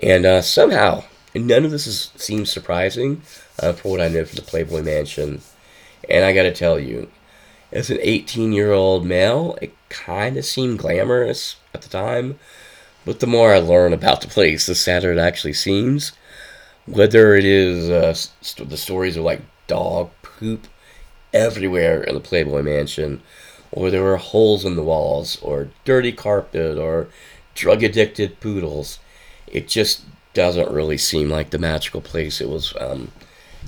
And 0.03 0.27
uh, 0.27 0.43
somehow, 0.43 1.05
and 1.33 1.47
none 1.47 1.65
of 1.65 1.71
this 1.71 1.87
is, 1.87 2.11
seems 2.17 2.51
surprising 2.51 3.23
uh, 3.61 3.73
for 3.73 3.93
what 3.93 4.01
I 4.01 4.09
know 4.09 4.25
from 4.25 4.37
the 4.37 4.43
Playboy 4.43 4.83
Mansion. 4.83 5.43
And 6.09 6.25
I 6.25 6.33
gotta 6.33 6.53
tell 6.53 6.79
you, 6.79 7.11
as 7.73 7.91
an 7.91 7.99
18 8.01 8.53
year 8.53 8.73
old 8.73 9.05
male, 9.05 9.59
it 9.61 9.75
kind 9.89 10.37
of 10.37 10.45
seemed 10.45 10.79
glamorous 10.79 11.57
at 11.75 11.83
the 11.83 11.89
time. 11.89 12.39
But 13.05 13.21
the 13.21 13.27
more 13.27 13.53
I 13.53 13.59
learn 13.59 13.93
about 13.93 14.21
the 14.21 14.29
place, 14.29 14.67
the 14.67 14.75
sadder 14.75 15.13
it 15.13 15.19
actually 15.19 15.53
seems. 15.53 16.13
Whether 16.87 17.35
it 17.35 17.45
is 17.45 17.91
uh, 17.91 18.15
st- 18.15 18.69
the 18.69 18.77
stories 18.77 19.17
of 19.17 19.25
like 19.25 19.43
dog 19.67 20.11
poop 20.23 20.67
everywhere 21.33 22.03
in 22.03 22.15
the 22.15 22.21
Playboy 22.21 22.63
Mansion, 22.63 23.23
or 23.73 23.91
there 23.91 24.03
were 24.03 24.17
holes 24.17 24.65
in 24.65 24.77
the 24.77 24.83
walls, 24.83 25.39
or 25.43 25.69
dirty 25.85 26.13
carpet, 26.13 26.79
or 26.79 27.09
drug 27.55 27.83
addicted 27.83 28.41
poodles, 28.41 28.99
it 29.47 29.69
just 29.69 30.03
doesn't 30.35 30.71
really 30.71 30.99
seem 30.99 31.31
like 31.31 31.51
the 31.51 31.59
magical 31.59 32.01
place 32.01 32.41
it 32.41 32.49
was 32.49 32.75
um, 32.81 33.11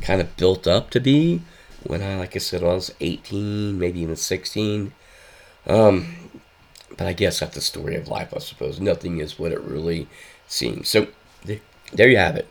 kind 0.03 0.21
of 0.21 0.37
built 0.37 0.67
up 0.67 0.91
to 0.91 1.01
be 1.01 1.41
when 1.85 2.03
I, 2.03 2.17
like 2.17 2.35
I 2.37 2.39
said, 2.39 2.63
I 2.63 2.75
was 2.75 2.95
18, 3.01 3.79
maybe 3.79 4.01
even 4.01 4.17
16. 4.17 4.93
Um, 5.67 6.15
but 6.97 7.07
I 7.07 7.13
guess 7.13 7.41
that's 7.41 7.55
the 7.55 7.61
story 7.61 7.97
of 7.97 8.09
life, 8.09 8.33
I 8.35 8.39
suppose. 8.39 8.81
Nothing 8.81 9.19
is 9.19 9.39
what 9.39 9.53
it 9.53 9.61
really 9.61 10.09
seems. 10.47 10.89
So 10.89 11.09
there 11.93 12.09
you 12.09 12.17
have 12.17 12.37
it. 12.37 12.49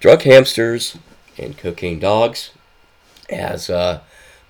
Drug 0.00 0.22
hamsters 0.22 0.96
and 1.38 1.56
cocaine 1.56 1.98
dogs, 1.98 2.50
as 3.28 3.68
uh, 3.70 4.00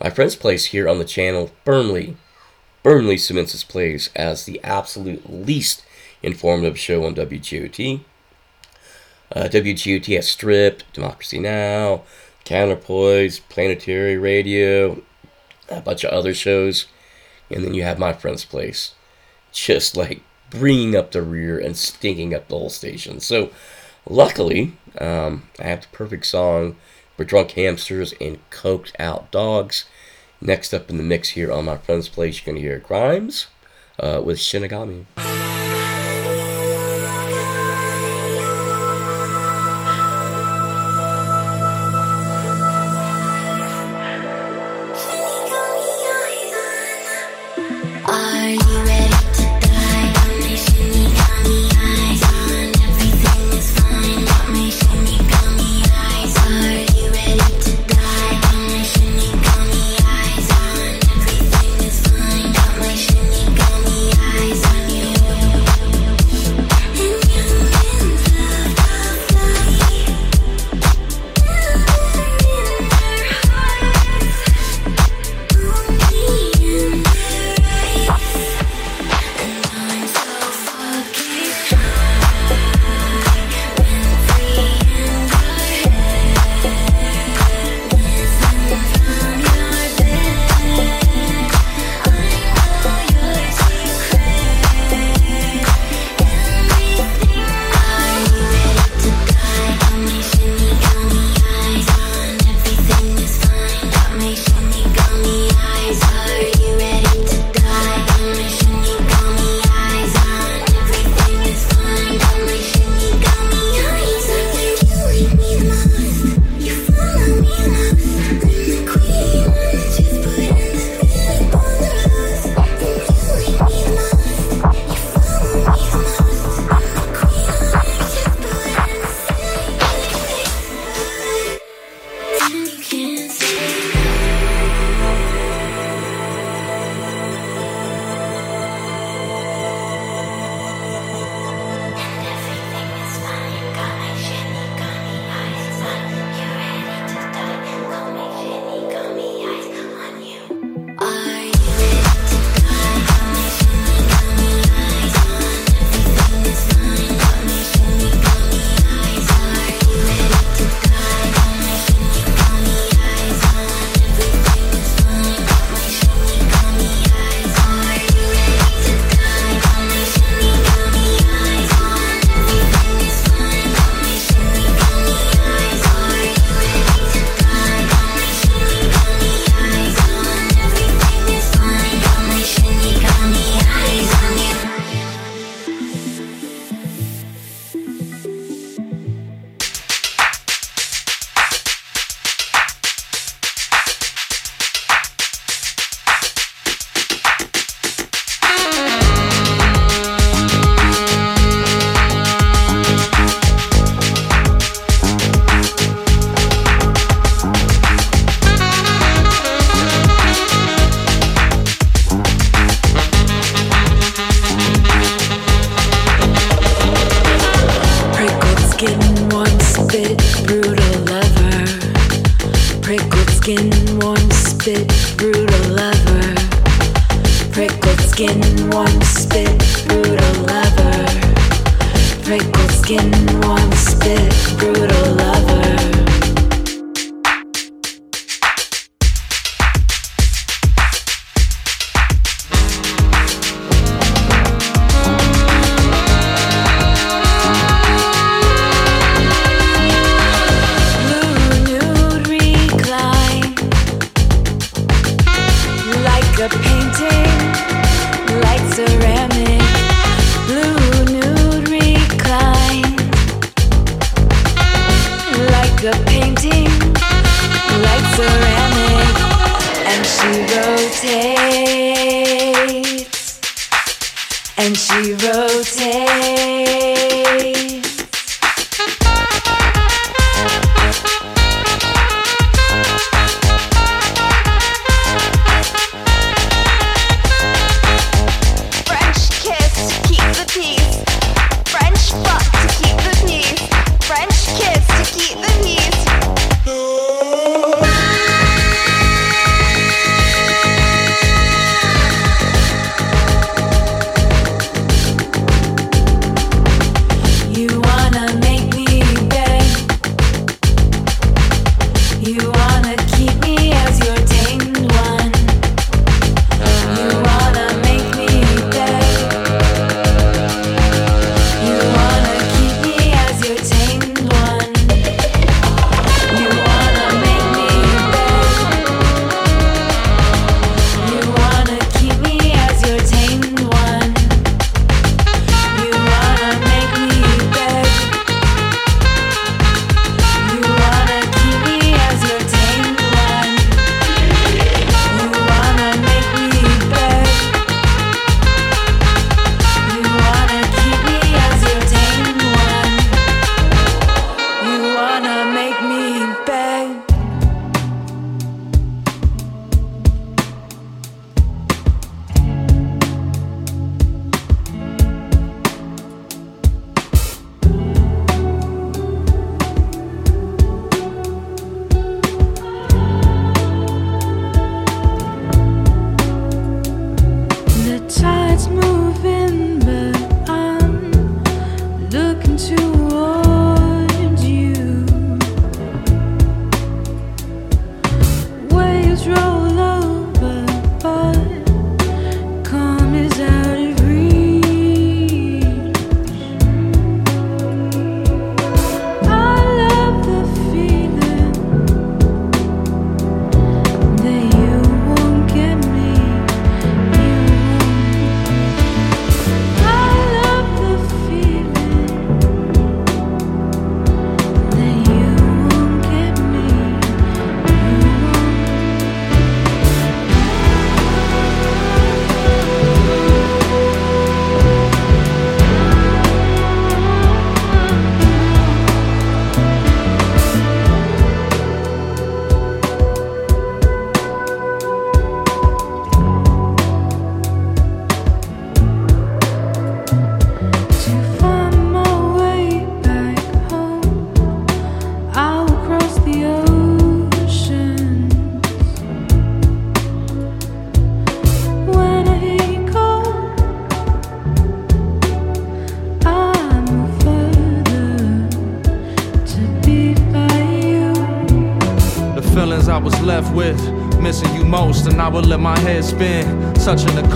my 0.01 0.11
friend's 0.11 0.37
place 0.37 0.67
here 0.67 0.89
on 0.89 0.99
the 0.99 1.05
channel 1.05 1.51
firmly, 1.65 2.17
firmly 2.83 3.17
cements 3.17 3.55
its 3.55 3.65
place 3.65 4.11
as 4.15 4.45
the 4.45 4.63
absolute 4.63 5.29
least 5.29 5.85
informative 6.23 6.79
show 6.79 7.05
on 7.05 7.15
WGOT. 7.15 8.01
Uh, 9.35 9.49
WGOT 9.51 10.15
has 10.17 10.83
Democracy 10.93 11.39
Now, 11.39 12.03
Counterpoise, 12.47 13.41
Planetary 13.41 14.17
Radio, 14.17 15.03
a 15.69 15.81
bunch 15.81 16.05
of 16.05 16.11
other 16.11 16.33
shows, 16.33 16.87
and 17.51 17.65
then 17.65 17.75
you 17.75 17.83
have 17.83 17.99
my 17.99 18.13
friend's 18.13 18.45
place, 18.45 18.95
just 19.53 19.97
like 19.97 20.23
bringing 20.49 20.95
up 20.95 21.11
the 21.11 21.23
rear 21.23 21.59
and 21.59 21.77
stinking 21.77 22.33
up 22.33 22.49
the 22.49 22.57
whole 22.57 22.71
station. 22.71 23.19
So, 23.19 23.51
luckily, 24.09 24.75
um, 24.99 25.49
I 25.59 25.65
have 25.65 25.83
the 25.83 25.89
perfect 25.89 26.25
song 26.25 26.77
for 27.17 27.25
drunk 27.25 27.51
hamsters 27.51 28.15
and 28.21 28.39
coked 28.51 28.93
out 28.99 29.31
dogs. 29.33 29.85
Next 30.41 30.73
up 30.73 30.89
in 30.89 30.99
the 30.99 31.03
mix 31.03 31.31
here 31.31 31.51
on 31.51 31.65
my 31.65 31.79
friend's 31.79 32.09
place, 32.09 32.41
you're 32.41 32.55
gonna 32.55 32.63
hear 32.63 32.79
Grimes 32.79 33.49
uh, 33.99 34.23
with 34.25 34.39
Shinigami. 34.39 35.07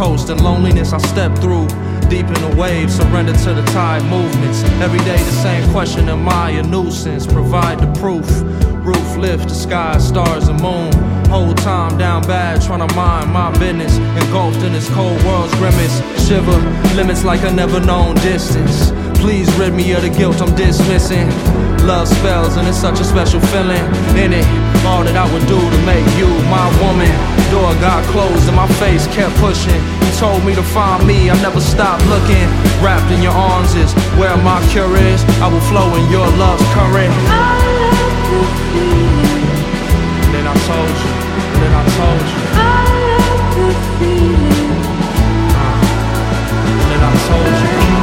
Coast 0.01 0.31
and 0.31 0.43
loneliness 0.43 0.95
I 0.95 0.99
step 0.99 1.37
through. 1.41 1.69
Deep 2.09 2.25
in 2.25 2.41
the 2.49 2.55
waves, 2.57 2.97
surrender 2.97 3.35
to 3.35 3.53
the 3.53 3.63
tide 3.71 4.03
movements. 4.05 4.63
Every 4.81 4.99
day 5.01 5.19
the 5.19 5.39
same 5.47 5.71
question, 5.73 6.09
am 6.09 6.27
I 6.27 6.53
a 6.53 6.63
nuisance? 6.63 7.27
Provide 7.27 7.81
the 7.81 8.01
proof. 8.01 8.27
Roof 8.83 9.17
lift, 9.19 9.49
the 9.51 9.55
sky, 9.55 9.99
stars 9.99 10.49
and 10.49 10.59
moon. 10.63 10.91
Whole 11.29 11.53
time 11.53 11.99
down 11.99 12.23
bad, 12.23 12.63
trying 12.63 12.89
to 12.89 12.95
mind 12.97 13.31
my 13.31 13.51
business. 13.59 13.99
Engulfed 14.25 14.63
in 14.63 14.73
this 14.73 14.89
cold 14.89 15.23
world's 15.23 15.55
grimace. 15.57 15.97
Shiver, 16.27 16.61
limits 16.97 17.23
like 17.23 17.43
a 17.43 17.53
never 17.53 17.79
known 17.79 18.15
distance. 18.17 18.93
Please 19.21 19.53
rid 19.57 19.75
me 19.75 19.93
of 19.93 20.01
the 20.01 20.09
guilt 20.09 20.41
I'm 20.41 20.55
dismissing. 20.57 21.29
Love 21.87 22.09
spells 22.09 22.57
and 22.57 22.67
it's 22.67 22.81
such 22.81 23.01
a 23.01 23.05
special 23.05 23.41
feeling 23.53 23.85
in 24.17 24.33
it. 24.33 24.60
All 24.87 25.05
that 25.05 25.17
I 25.17 25.27
would 25.33 25.47
do 25.47 25.61
to 25.61 25.81
make 25.85 26.07
you 26.17 26.27
my 26.49 26.67
woman. 26.81 27.13
Door 27.53 27.75
got 27.85 28.03
closed 28.11 28.49
and 28.49 28.57
my 28.57 28.67
face 28.81 29.07
kept 29.09 29.37
pushing. 29.37 29.77
You 29.77 30.11
told 30.17 30.45
me 30.45 30.55
to 30.55 30.63
find 30.63 31.07
me, 31.07 31.31
I 31.31 31.37
never 31.43 31.61
stopped 31.61 32.05
looking. 32.09 32.49
Wrapped 32.81 33.11
in 33.13 33.23
your 33.23 33.33
arms 33.37 33.75
is 33.75 33.93
where 34.17 34.37
my 34.41 34.59
cure 34.73 34.97
is. 34.97 35.21
I 35.45 35.49
will 35.53 35.61
flow 35.69 35.95
in 35.97 36.09
your 36.11 36.27
love's 36.41 36.65
current. 36.73 37.13
I 37.29 37.61
love 37.77 38.19
the 38.33 38.43
feeling. 38.73 39.49
And 40.25 40.33
Then 40.35 40.47
I 40.49 40.57
told 40.65 40.95
you, 41.03 41.13
and 41.45 41.59
then 41.61 41.73
I 41.77 41.85
told 42.01 42.25
you, 42.33 42.41
I 42.57 42.89
love 43.21 43.45
the 43.57 43.69
feeling. 44.01 44.81
Uh, 45.61 45.77
and 46.73 46.89
then 46.89 47.03
I 47.05 47.13
told 47.29 47.55
you. 47.95 48.00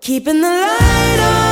Keeping 0.00 0.40
the 0.40 0.48
light 0.48 1.20
on, 1.20 1.47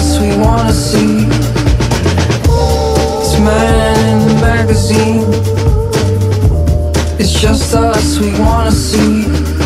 us 0.00 0.18
we 0.18 0.34
wanna 0.38 0.72
see. 0.72 1.26
It's 3.20 3.38
murder 3.38 3.98
in 4.08 4.18
the 4.28 4.34
magazine. 4.40 5.24
It's 7.20 7.32
just 7.32 7.74
us 7.74 8.18
we 8.18 8.30
wanna 8.40 8.72
see. 8.72 9.59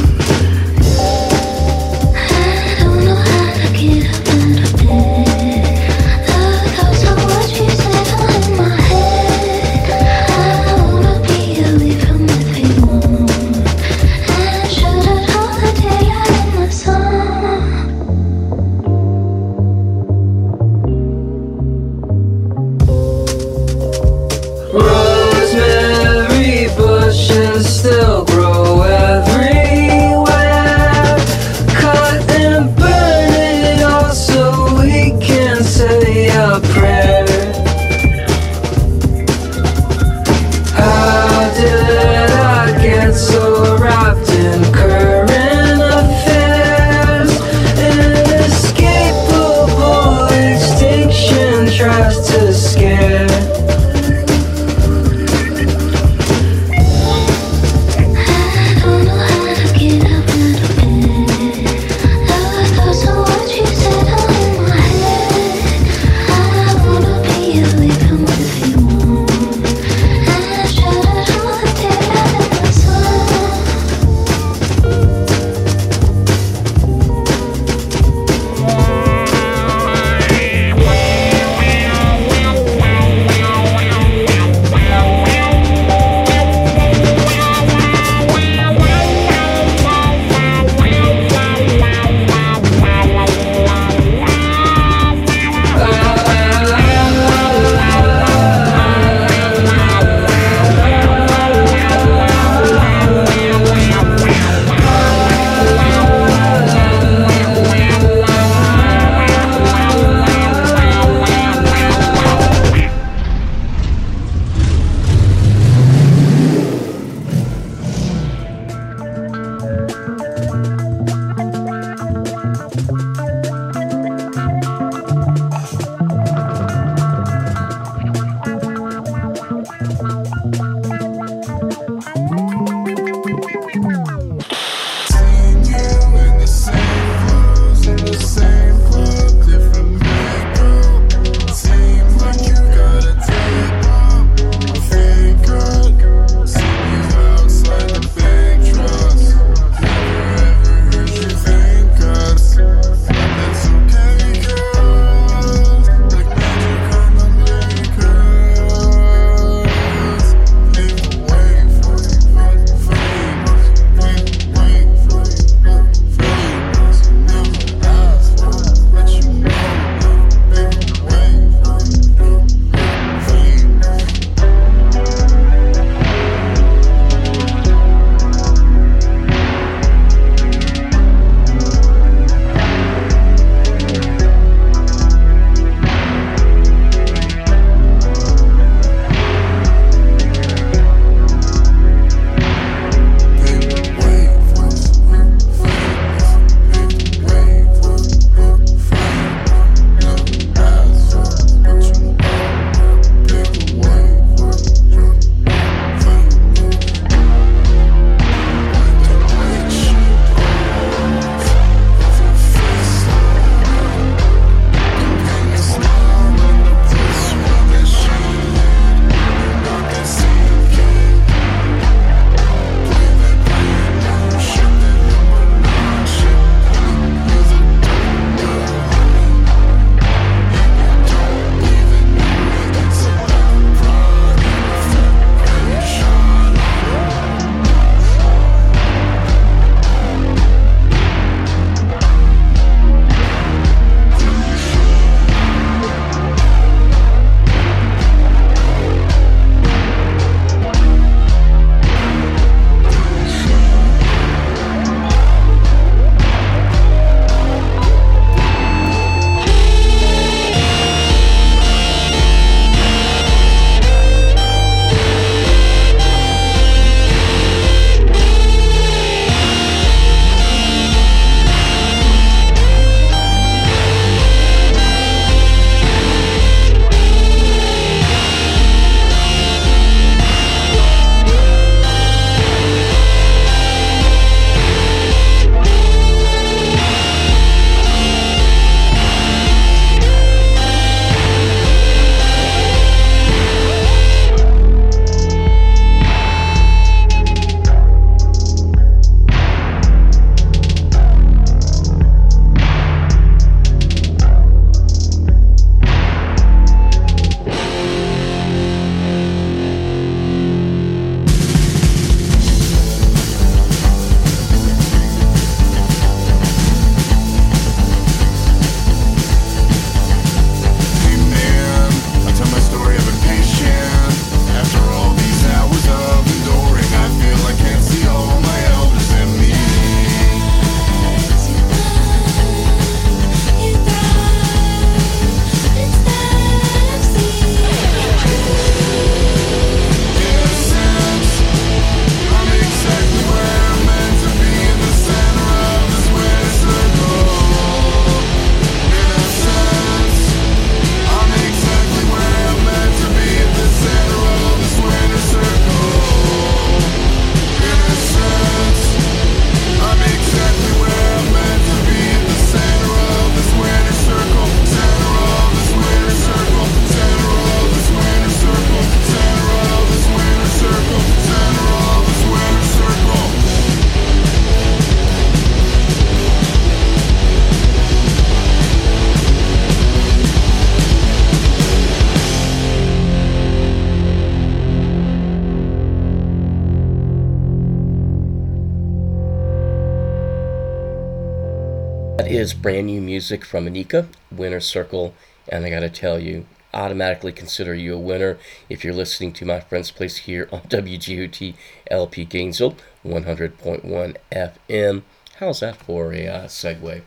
Music 393.24 393.42
from 393.42 393.64
Anika, 393.64 394.06
Winner 394.30 394.60
Circle, 394.60 395.14
and 395.48 395.64
I 395.64 395.70
gotta 395.70 395.88
tell 395.88 396.18
you, 396.18 396.44
automatically 396.74 397.32
consider 397.32 397.74
you 397.74 397.94
a 397.94 397.98
winner 397.98 398.36
if 398.68 398.84
you're 398.84 398.92
listening 398.92 399.32
to 399.32 399.46
my 399.46 399.60
friend's 399.60 399.90
place 399.90 400.18
here 400.18 400.46
on 400.52 400.60
WGOT 400.68 401.55
LP 401.90 402.26
Gainesville 402.26 402.76
100.1 403.02 404.16
FM. 404.30 405.02
How's 405.36 405.60
that 405.60 405.76
for 405.76 406.12
a 406.12 406.26
uh, 406.26 406.44
segue? 406.48 407.01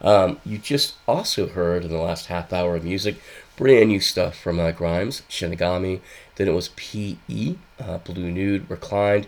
Um, 0.00 0.40
you 0.42 0.56
just 0.56 0.94
also 1.06 1.48
heard 1.48 1.84
in 1.84 1.90
the 1.90 1.98
last 1.98 2.28
half 2.28 2.50
hour 2.50 2.76
of 2.76 2.84
music 2.84 3.16
brand 3.56 3.90
new 3.90 4.00
stuff 4.00 4.38
from 4.38 4.58
uh, 4.58 4.70
Grimes, 4.70 5.20
Shinigami. 5.28 6.00
Then 6.36 6.48
it 6.48 6.54
was 6.54 6.70
PE, 6.76 7.56
uh, 7.78 7.98
Blue 7.98 8.30
Nude, 8.30 8.70
Reclined. 8.70 9.26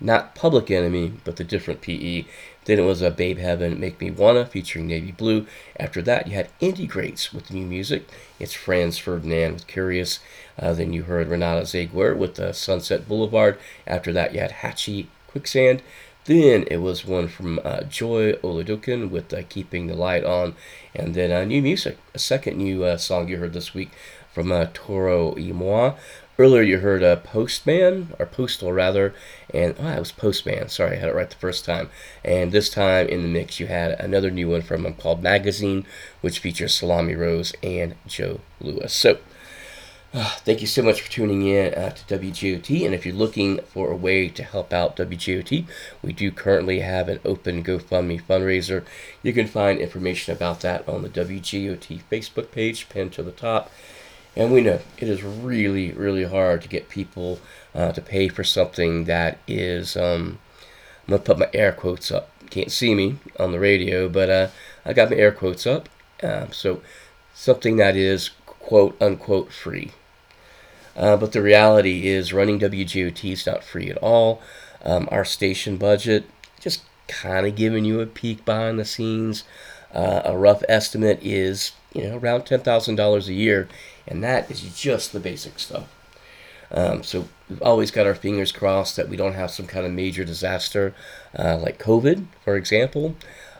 Not 0.00 0.34
Public 0.34 0.68
Enemy, 0.68 1.12
but 1.24 1.36
the 1.36 1.44
different 1.44 1.80
PE. 1.80 2.24
Then 2.66 2.78
it 2.78 2.82
was 2.82 3.00
a 3.00 3.10
Babe 3.10 3.38
Heaven, 3.38 3.80
Make 3.80 4.00
Me 4.00 4.10
Wanna, 4.10 4.44
featuring 4.44 4.86
Navy 4.86 5.12
Blue. 5.12 5.46
After 5.78 6.02
that, 6.02 6.26
you 6.26 6.34
had 6.34 6.50
Indie 6.60 6.88
Greats 6.88 7.32
with 7.32 7.52
new 7.52 7.64
music. 7.64 8.08
It's 8.38 8.52
Franz 8.52 8.98
Ferdinand 8.98 9.54
with 9.54 9.66
Curious. 9.66 10.18
Uh, 10.58 10.72
then 10.72 10.92
you 10.92 11.04
heard 11.04 11.28
Renata 11.28 11.62
Zeiguer 11.62 12.16
with 12.16 12.38
uh, 12.38 12.52
Sunset 12.52 13.08
Boulevard. 13.08 13.58
After 13.86 14.12
that, 14.12 14.34
you 14.34 14.40
had 14.40 14.50
Hatchie 14.50 15.06
Quicksand. 15.28 15.82
Then 16.26 16.64
it 16.70 16.78
was 16.78 17.06
one 17.06 17.28
from 17.28 17.60
uh, 17.64 17.82
Joy 17.82 18.32
Oladokun 18.34 19.10
with 19.10 19.32
uh, 19.32 19.42
Keeping 19.48 19.86
the 19.86 19.94
Light 19.94 20.24
On. 20.24 20.56
And 20.92 21.14
then 21.14 21.30
uh, 21.30 21.44
new 21.44 21.62
music, 21.62 21.98
a 22.14 22.18
second 22.18 22.56
new 22.58 22.84
uh, 22.84 22.96
song 22.96 23.28
you 23.28 23.36
heard 23.36 23.52
this 23.52 23.74
week 23.74 23.90
from 24.34 24.50
uh, 24.50 24.66
Toro 24.74 25.34
y 25.36 25.52
Moi. 25.52 25.94
Earlier 26.38 26.62
you 26.62 26.78
heard 26.78 27.02
uh, 27.02 27.16
Postman, 27.16 28.12
or 28.18 28.26
Postal 28.26 28.70
rather, 28.70 29.14
and 29.54 29.74
oh, 29.78 29.88
it 29.88 29.98
was 29.98 30.12
Postman. 30.12 30.68
Sorry, 30.68 30.96
I 30.96 31.00
had 31.00 31.08
it 31.08 31.14
right 31.14 31.30
the 31.30 31.36
first 31.36 31.64
time. 31.64 31.88
And 32.22 32.52
this 32.52 32.68
time 32.68 33.08
in 33.08 33.22
the 33.22 33.28
mix 33.28 33.58
you 33.58 33.68
had 33.68 33.92
another 33.92 34.30
new 34.30 34.50
one 34.50 34.60
from 34.62 34.84
him 34.84 34.94
called 34.94 35.22
Magazine, 35.22 35.86
which 36.20 36.40
features 36.40 36.74
Salami 36.74 37.14
Rose 37.14 37.54
and 37.62 37.94
Joe 38.06 38.40
Louis. 38.60 38.92
So 38.92 39.18
thank 40.46 40.62
you 40.62 40.66
so 40.66 40.82
much 40.82 41.02
for 41.02 41.10
tuning 41.10 41.46
in 41.46 41.74
uh, 41.74 41.90
to 41.90 42.18
WGOT. 42.18 42.86
And 42.86 42.94
if 42.94 43.04
you're 43.04 43.14
looking 43.14 43.58
for 43.58 43.90
a 43.90 43.96
way 43.96 44.30
to 44.30 44.42
help 44.42 44.72
out 44.72 44.96
WGOT, 44.96 45.66
we 46.00 46.12
do 46.14 46.30
currently 46.30 46.80
have 46.80 47.10
an 47.10 47.20
open 47.22 47.62
GoFundMe 47.62 48.22
fundraiser. 48.22 48.82
You 49.22 49.34
can 49.34 49.46
find 49.46 49.78
information 49.78 50.34
about 50.34 50.60
that 50.60 50.88
on 50.88 51.02
the 51.02 51.10
WGOT 51.10 52.00
Facebook 52.10 52.50
page, 52.50 52.88
pinned 52.88 53.12
to 53.12 53.22
the 53.22 53.30
top. 53.30 53.70
And 54.34 54.54
we 54.54 54.62
know 54.62 54.80
it 54.96 55.06
is 55.06 55.22
really, 55.22 55.92
really 55.92 56.24
hard 56.24 56.62
to 56.62 56.68
get 56.68 56.88
people 56.88 57.38
uh, 57.74 57.92
to 57.92 58.00
pay 58.00 58.28
for 58.28 58.42
something 58.42 59.04
that 59.04 59.36
is. 59.46 59.98
Um, 59.98 60.38
I'm 61.06 61.10
gonna 61.10 61.22
put 61.22 61.38
my 61.38 61.50
air 61.52 61.72
quotes 61.72 62.10
up. 62.10 62.30
Can't 62.48 62.72
see 62.72 62.94
me 62.94 63.18
on 63.38 63.52
the 63.52 63.60
radio, 63.60 64.08
but 64.08 64.30
uh, 64.30 64.48
I 64.82 64.94
got 64.94 65.10
my 65.10 65.16
air 65.16 65.32
quotes 65.32 65.66
up. 65.66 65.90
Um, 66.22 66.52
so 66.52 66.80
something 67.34 67.76
that 67.76 67.96
is 67.96 68.30
quote 68.46 68.96
unquote 68.98 69.52
free. 69.52 69.92
Uh, 70.96 71.16
but 71.16 71.32
the 71.32 71.42
reality 71.42 72.06
is, 72.06 72.32
running 72.32 72.58
WGOT 72.58 73.32
is 73.32 73.46
not 73.46 73.62
free 73.62 73.90
at 73.90 73.98
all. 73.98 74.40
Um, 74.82 75.08
our 75.12 75.24
station 75.24 75.76
budget, 75.76 76.24
just 76.60 76.82
kind 77.06 77.46
of 77.46 77.54
giving 77.54 77.84
you 77.84 78.00
a 78.00 78.06
peek 78.06 78.44
behind 78.44 78.78
the 78.78 78.84
scenes. 78.84 79.44
Uh, 79.92 80.22
a 80.24 80.36
rough 80.36 80.62
estimate 80.68 81.18
is, 81.22 81.72
you 81.92 82.02
know, 82.04 82.18
around 82.18 82.44
ten 82.44 82.60
thousand 82.60 82.96
dollars 82.96 83.28
a 83.28 83.34
year, 83.34 83.68
and 84.06 84.22
that 84.24 84.50
is 84.50 84.60
just 84.74 85.12
the 85.12 85.20
basic 85.20 85.58
stuff. 85.58 85.88
Um, 86.70 87.02
so 87.02 87.28
we've 87.48 87.62
always 87.62 87.90
got 87.90 88.06
our 88.06 88.14
fingers 88.14 88.50
crossed 88.52 88.96
that 88.96 89.08
we 89.08 89.16
don't 89.16 89.34
have 89.34 89.50
some 89.50 89.66
kind 89.66 89.86
of 89.86 89.92
major 89.92 90.24
disaster, 90.24 90.94
uh, 91.38 91.56
like 91.58 91.78
COVID, 91.78 92.26
for 92.44 92.56
example, 92.56 93.14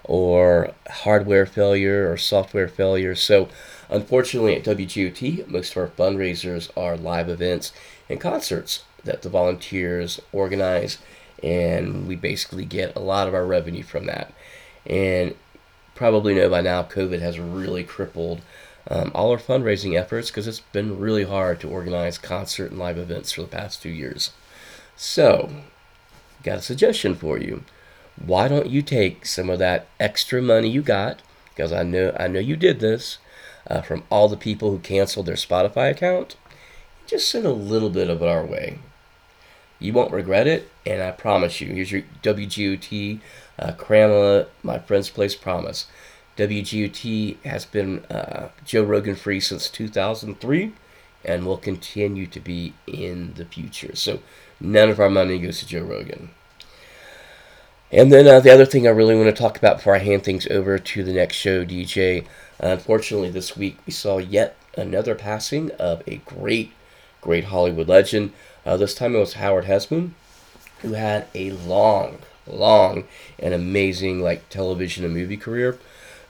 or 0.05 0.73
hardware 0.91 1.47
failure 1.47 2.11
or 2.11 2.17
software 2.17 2.69
failure. 2.69 3.15
So 3.15 3.49
unfortunately, 3.89 4.57
at 4.57 4.65
WGOT, 4.65 5.49
most 5.49 5.73
of 5.73 5.79
our 5.79 5.89
fundraisers 5.89 6.71
are 6.77 6.97
live 6.97 7.29
events 7.29 7.73
and 8.09 8.21
concerts 8.21 8.85
that 9.05 9.23
the 9.23 9.29
volunteers 9.29 10.21
organize, 10.33 10.99
and 11.43 12.07
we 12.07 12.17
basically 12.17 12.65
get 12.65 12.97
a 12.97 13.01
lot 13.01 13.29
of 13.29 13.35
our 13.35 13.47
revenue 13.47 13.83
from 13.83 14.07
that. 14.07 14.33
And 14.85 15.35
probably 15.95 16.35
know 16.35 16.49
by 16.49 16.61
now, 16.61 16.83
COVID 16.83 17.21
has 17.21 17.39
really 17.41 17.85
crippled 17.85 18.43
um, 18.89 19.11
all 19.15 19.31
our 19.31 19.39
fundraising 19.39 19.99
efforts 19.99 20.31
because 20.31 20.47
it's 20.47 20.61
been 20.61 20.99
really 20.99 21.25
hard 21.25 21.61
to 21.61 21.69
organize 21.69 22.19
concert 22.19 22.71
and 22.71 22.79
live 22.79 22.99
events 22.99 23.33
for 23.33 23.43
the 23.43 23.49
past 23.49 23.83
two 23.83 23.91
years. 23.91 24.31
So, 24.97 25.51
got 26.43 26.59
a 26.59 26.63
suggestion 26.63 27.15
for 27.15 27.39
you. 27.39 27.65
Why 28.25 28.49
don't 28.49 28.69
you 28.71 28.83
take 28.83 29.27
some 29.27 29.51
of 29.51 29.59
that 29.59 29.89
extra 29.99 30.41
money 30.41 30.69
you 30.69 30.83
got? 30.83 31.21
Because 31.51 31.73
I 31.73 31.83
know 31.83 32.15
I 32.19 32.29
know 32.29 32.41
you 32.41 32.57
did 32.57 32.81
this 32.81 33.19
uh, 33.69 33.81
from 33.83 34.05
all 34.11 34.29
the 34.29 34.37
people 34.37 34.71
who 34.71 34.79
canceled 34.79 35.27
their 35.27 35.37
Spotify 35.37 35.91
account. 35.91 36.37
Just 37.07 37.31
send 37.31 37.47
a 37.47 37.53
little 37.53 37.91
bit 37.91 38.11
of 38.11 38.23
it 38.23 38.29
our 38.29 38.45
way. 38.45 38.79
You 39.79 39.93
won't 39.93 40.13
regret 40.13 40.47
it, 40.47 40.69
and 40.85 41.03
I 41.03 41.11
promise 41.11 41.61
you. 41.61 41.73
Here's 41.73 41.93
your 41.93 42.03
WGOT 42.23 43.21
uh, 43.59 43.73
Cramla, 43.73 44.47
my 44.63 44.79
friend's 44.79 45.11
place 45.11 45.35
promise. 45.35 45.87
WGOT 46.37 47.43
has 47.45 47.65
been 47.65 48.05
uh, 48.07 48.51
Joe 48.65 48.85
Rogan 48.85 49.17
free 49.17 49.41
since 49.41 49.71
2003 49.71 50.73
and 51.25 51.45
will 51.45 51.57
continue 51.57 52.27
to 52.27 52.41
be 52.41 52.75
in 52.87 53.35
the 53.35 53.45
future. 53.45 53.97
So 53.97 54.21
none 54.61 54.91
of 54.91 55.01
our 55.01 55.11
money 55.11 55.39
goes 55.39 55.61
to 55.61 55.67
Joe 55.67 55.83
Rogan. 55.83 56.31
And 57.91 58.13
then 58.13 58.27
uh, 58.27 58.41
the 58.41 58.53
other 58.53 58.67
thing 58.67 58.87
I 58.87 58.91
really 58.91 59.15
want 59.15 59.35
to 59.35 59.43
talk 59.43 59.57
about 59.57 59.79
before 59.79 59.95
I 59.95 60.01
hand 60.01 60.25
things 60.25 60.47
over 60.49 60.79
to 60.79 61.05
the 61.05 61.13
next 61.13 61.37
show, 61.37 61.65
DJ. 61.65 62.27
Unfortunately, 62.59 63.31
this 63.31 63.57
week 63.57 63.79
we 63.87 63.93
saw 63.93 64.19
yet 64.19 64.57
another 64.77 65.15
passing 65.15 65.71
of 65.73 66.03
a 66.07 66.17
great, 66.19 66.73
great 67.21 67.45
Hollywood 67.45 67.89
legend. 67.89 68.33
Uh, 68.65 68.77
this 68.77 68.95
time 68.95 69.15
it 69.15 69.19
was 69.19 69.35
Howard 69.35 69.65
Hesseman, 69.65 70.11
who 70.81 70.93
had 70.93 71.27
a 71.35 71.53
long, 71.53 72.19
long, 72.47 73.05
and 73.39 73.53
amazing 73.53 74.21
like 74.23 74.49
television 74.49 75.05
and 75.05 75.15
movie 75.15 75.37
career. 75.37 75.79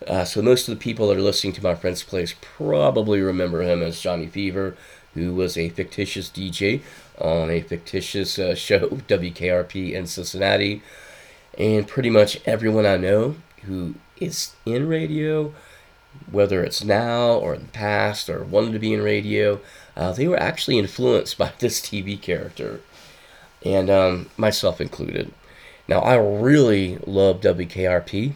Uh, 0.07 0.24
so 0.24 0.43
most 0.43 0.69
of 0.69 0.74
the 0.74 0.82
people 0.82 1.09
that 1.09 1.16
are 1.16 1.23
listening 1.23 1.53
to 1.55 1.62
my 1.62 1.74
friend's 1.74 2.03
place 2.03 2.35
probably 2.40 3.20
remember 3.20 3.62
him 3.62 3.82
as 3.82 4.01
Johnny 4.01 4.27
Fever, 4.27 4.77
who 5.15 5.35
was 5.35 5.57
a 5.57 5.70
fictitious 5.70 6.28
DJ 6.28 6.82
on 7.19 7.51
a 7.51 7.62
fictitious 7.62 8.39
uh, 8.39 8.55
show, 8.57 8.89
WKRP 8.89 9.93
in 9.93 10.07
Cincinnati. 10.07 10.82
And 11.57 11.89
pretty 11.89 12.11
much 12.11 12.40
everyone 12.44 12.85
I 12.85 12.98
know 12.98 13.36
who 13.62 13.94
is 14.20 14.55
in 14.66 14.86
radio, 14.89 15.55
whether 16.31 16.63
it's 16.65 16.85
now 16.85 17.33
or 17.33 17.55
in 17.55 17.63
the 17.63 17.73
past 17.73 18.29
or 18.29 18.45
wanted 18.45 18.73
to 18.73 18.79
be 18.79 18.93
in 18.93 19.03
radio, 19.03 19.61
uh, 19.97 20.13
they 20.13 20.29
were 20.29 20.41
actually 20.41 20.79
influenced 20.79 21.39
by 21.39 21.53
this 21.59 21.81
TV 21.81 22.21
character, 22.21 22.81
and 23.65 23.91
um, 23.91 24.31
myself 24.37 24.81
included. 24.81 25.33
Now, 25.89 26.01
I 26.01 26.17
really 26.17 26.99
love 27.07 27.41
WKRP, 27.41 28.35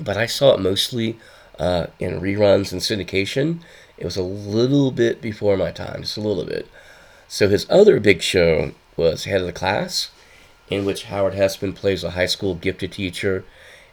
but 0.00 0.16
I 0.16 0.26
saw 0.26 0.54
it 0.54 0.60
mostly 0.60 1.18
uh, 1.58 1.86
in 1.98 2.20
reruns 2.20 2.72
and 2.72 2.80
syndication. 2.80 3.60
It 3.96 4.04
was 4.04 4.16
a 4.16 4.22
little 4.22 4.90
bit 4.90 5.20
before 5.20 5.56
my 5.56 5.70
time, 5.70 6.02
just 6.02 6.16
a 6.16 6.20
little 6.20 6.44
bit. 6.44 6.68
So 7.28 7.48
his 7.48 7.66
other 7.70 8.00
big 8.00 8.22
show 8.22 8.72
was 8.96 9.24
Head 9.24 9.40
of 9.40 9.46
the 9.46 9.52
Class, 9.52 10.10
in 10.68 10.84
which 10.84 11.04
Howard 11.04 11.34
Hesseman 11.34 11.74
plays 11.74 12.02
a 12.02 12.10
high 12.10 12.26
school 12.26 12.54
gifted 12.54 12.92
teacher, 12.92 13.44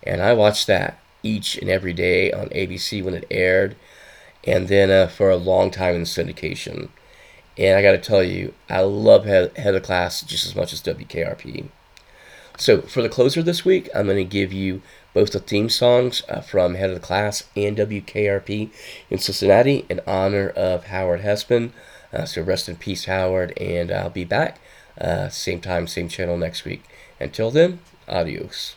and 0.03 0.21
I 0.21 0.33
watched 0.33 0.67
that 0.67 1.00
each 1.23 1.57
and 1.57 1.69
every 1.69 1.93
day 1.93 2.31
on 2.31 2.49
ABC 2.49 3.03
when 3.03 3.13
it 3.13 3.27
aired, 3.29 3.75
and 4.43 4.67
then 4.67 4.89
uh, 4.89 5.07
for 5.07 5.29
a 5.29 5.37
long 5.37 5.71
time 5.71 5.95
in 5.95 6.03
syndication. 6.03 6.89
And 7.57 7.77
I 7.77 7.81
got 7.81 7.91
to 7.91 7.97
tell 7.97 8.23
you, 8.23 8.53
I 8.69 8.81
love 8.81 9.25
Head, 9.25 9.51
of 9.57 9.73
the 9.73 9.81
Class 9.81 10.21
just 10.21 10.45
as 10.45 10.55
much 10.55 10.73
as 10.73 10.81
WKRP. 10.81 11.67
So 12.57 12.81
for 12.81 13.01
the 13.01 13.09
closer 13.09 13.43
this 13.43 13.65
week, 13.65 13.89
I'm 13.93 14.05
going 14.05 14.17
to 14.17 14.23
give 14.23 14.53
you 14.53 14.81
both 15.13 15.31
the 15.31 15.39
theme 15.39 15.69
songs 15.69 16.23
uh, 16.29 16.41
from 16.41 16.75
Head 16.75 16.89
of 16.89 16.95
the 16.95 17.05
Class 17.05 17.43
and 17.55 17.77
WKRP 17.77 18.69
in 19.09 19.17
Cincinnati 19.17 19.85
in 19.89 19.99
honor 20.07 20.49
of 20.49 20.85
Howard 20.85 21.21
Hesseman. 21.21 21.71
Uh, 22.13 22.25
so 22.25 22.41
rest 22.41 22.69
in 22.69 22.75
peace, 22.75 23.05
Howard, 23.05 23.57
and 23.57 23.91
I'll 23.91 24.09
be 24.09 24.25
back 24.25 24.59
uh, 24.99 25.29
same 25.29 25.61
time, 25.61 25.87
same 25.87 26.07
channel 26.07 26.37
next 26.37 26.65
week. 26.65 26.83
Until 27.19 27.51
then, 27.51 27.79
adios. 28.07 28.75